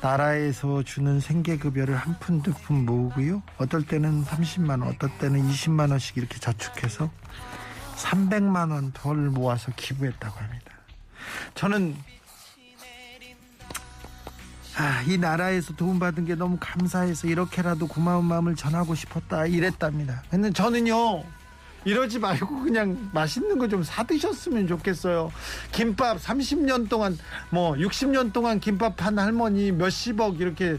나라에서 0.01 0.81
주는 0.83 1.19
생계급여를 1.19 1.95
한 1.95 2.17
푼 2.19 2.41
두 2.41 2.53
푼 2.53 2.85
모으고요. 2.85 3.43
어떨 3.57 3.83
때는 3.83 4.23
30만 4.23 4.69
원, 4.81 4.83
어떨 4.83 5.09
때는 5.19 5.47
20만 5.49 5.91
원씩 5.91 6.17
이렇게 6.17 6.39
저축해서 6.39 7.11
300만 7.97 8.71
원 8.71 8.91
덜 8.93 9.17
모아서 9.17 9.71
기부했다고 9.75 10.39
합니다. 10.39 10.71
저는 11.53 11.95
아, 14.79 15.01
이 15.05 15.17
나라에서 15.17 15.73
도움받은 15.73 16.23
게 16.23 16.35
너무 16.35 16.55
감사해서 16.57 17.27
이렇게라도 17.27 17.85
고마운 17.85 18.23
마음을 18.23 18.55
전하고 18.55 18.95
싶었다 18.95 19.45
이랬답니다. 19.45 20.23
근데 20.31 20.51
저는요 20.53 21.21
이러지 21.83 22.19
말고 22.19 22.63
그냥 22.63 23.09
맛있는 23.13 23.57
거 23.57 23.67
좀 23.67 23.83
사드셨으면 23.83 24.67
좋겠어요. 24.67 25.33
김밥 25.73 26.17
30년 26.17 26.87
동안 26.87 27.17
뭐 27.49 27.73
60년 27.73 28.31
동안 28.31 28.61
김밥 28.61 29.01
한 29.05 29.19
할머니 29.19 29.73
몇십억 29.73 30.39
이렇게 30.39 30.77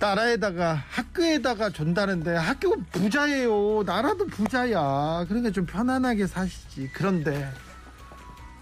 나라에다가 0.00 0.82
학교에다가 0.90 1.70
준다는데 1.70 2.34
학교 2.34 2.74
부자예요. 2.90 3.84
나라도 3.86 4.26
부자야. 4.26 5.26
그러니까 5.28 5.52
좀 5.52 5.64
편안하게 5.64 6.26
사시지. 6.26 6.90
그런데 6.92 7.48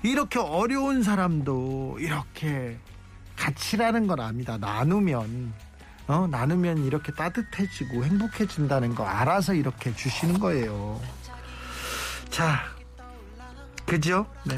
이렇게 0.03 0.39
어려운 0.39 1.03
사람도 1.03 1.97
이렇게 1.99 2.79
가치라는 3.45 4.07
걸 4.07 4.21
압니다. 4.23 4.57
나누면 4.57 5.53
어 6.07 6.27
나누면 6.27 6.85
이렇게 6.85 7.13
따뜻해지고 7.13 8.05
행복해진다는 8.05 8.95
거 8.95 9.05
알아서 9.05 9.53
이렇게 9.53 9.95
주시는 9.95 10.39
거예요. 10.39 10.99
자, 12.31 12.63
그죠? 13.85 14.27
네. 14.47 14.55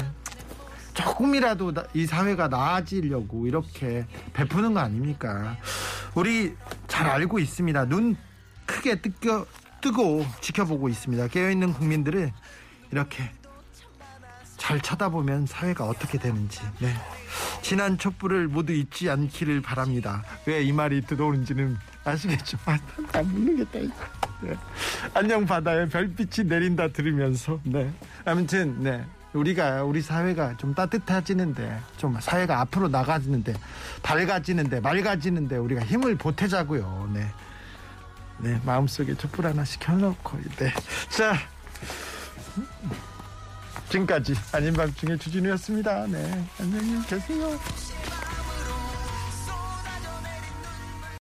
조금이라도 0.93 1.73
나- 1.73 1.83
이 1.93 2.05
사회가 2.05 2.47
나아지려고 2.47 3.45
이렇게 3.45 4.05
베푸는 4.33 4.73
거 4.73 4.79
아닙니까? 4.79 5.57
우리 6.15 6.55
잘 6.87 7.07
알고 7.07 7.39
있습니다. 7.39 7.85
눈 7.85 8.15
크게 8.65 9.01
뜨겨, 9.01 9.45
뜨고 9.81 10.25
지켜보고 10.41 10.87
있습니다. 10.89 11.27
깨어있는 11.27 11.73
국민들을 11.73 12.31
이렇게 12.91 13.29
잘 14.57 14.79
쳐다보면 14.81 15.45
사회가 15.45 15.85
어떻게 15.85 16.17
되는지. 16.17 16.59
네. 16.79 16.93
지난 17.61 17.97
촛불을 17.97 18.47
모두 18.47 18.73
잊지 18.73 19.09
않기를 19.09 19.61
바랍니다. 19.61 20.23
왜 20.45 20.61
이 20.63 20.71
말이 20.71 21.01
들어오는지는 21.01 21.77
아시겠죠? 22.03 22.57
아, 22.65 22.77
안 23.13 23.45
모르겠다. 23.45 23.79
네. 24.41 24.55
안녕 25.13 25.45
바다에 25.45 25.87
별빛이 25.87 26.47
내린다 26.47 26.89
들으면서 26.89 27.59
네. 27.63 27.91
아무튼 28.25 28.81
네. 28.83 29.05
우리가 29.33 29.83
우리 29.83 30.01
사회가 30.01 30.57
좀 30.57 30.73
따뜻해지는데 30.73 31.79
좀 31.97 32.19
사회가 32.19 32.59
앞으로 32.61 32.87
나가지는데 32.87 33.53
밝아지는데 34.01 34.79
맑아지는데 34.79 35.57
우리가 35.57 35.83
힘을 35.83 36.15
보태자고요. 36.17 37.11
네. 37.13 37.27
네, 38.39 38.61
마음속에 38.65 39.15
촛불 39.15 39.45
하나씩 39.47 39.79
켜놓고 39.79 40.39
네. 40.57 40.73
자, 41.09 41.35
지금까지 43.89 44.33
아닌 44.51 44.73
밤중에 44.73 45.17
주진우였습니다. 45.17 46.07
네, 46.07 46.45
안녕히 46.59 47.05
계세요. 47.07 47.57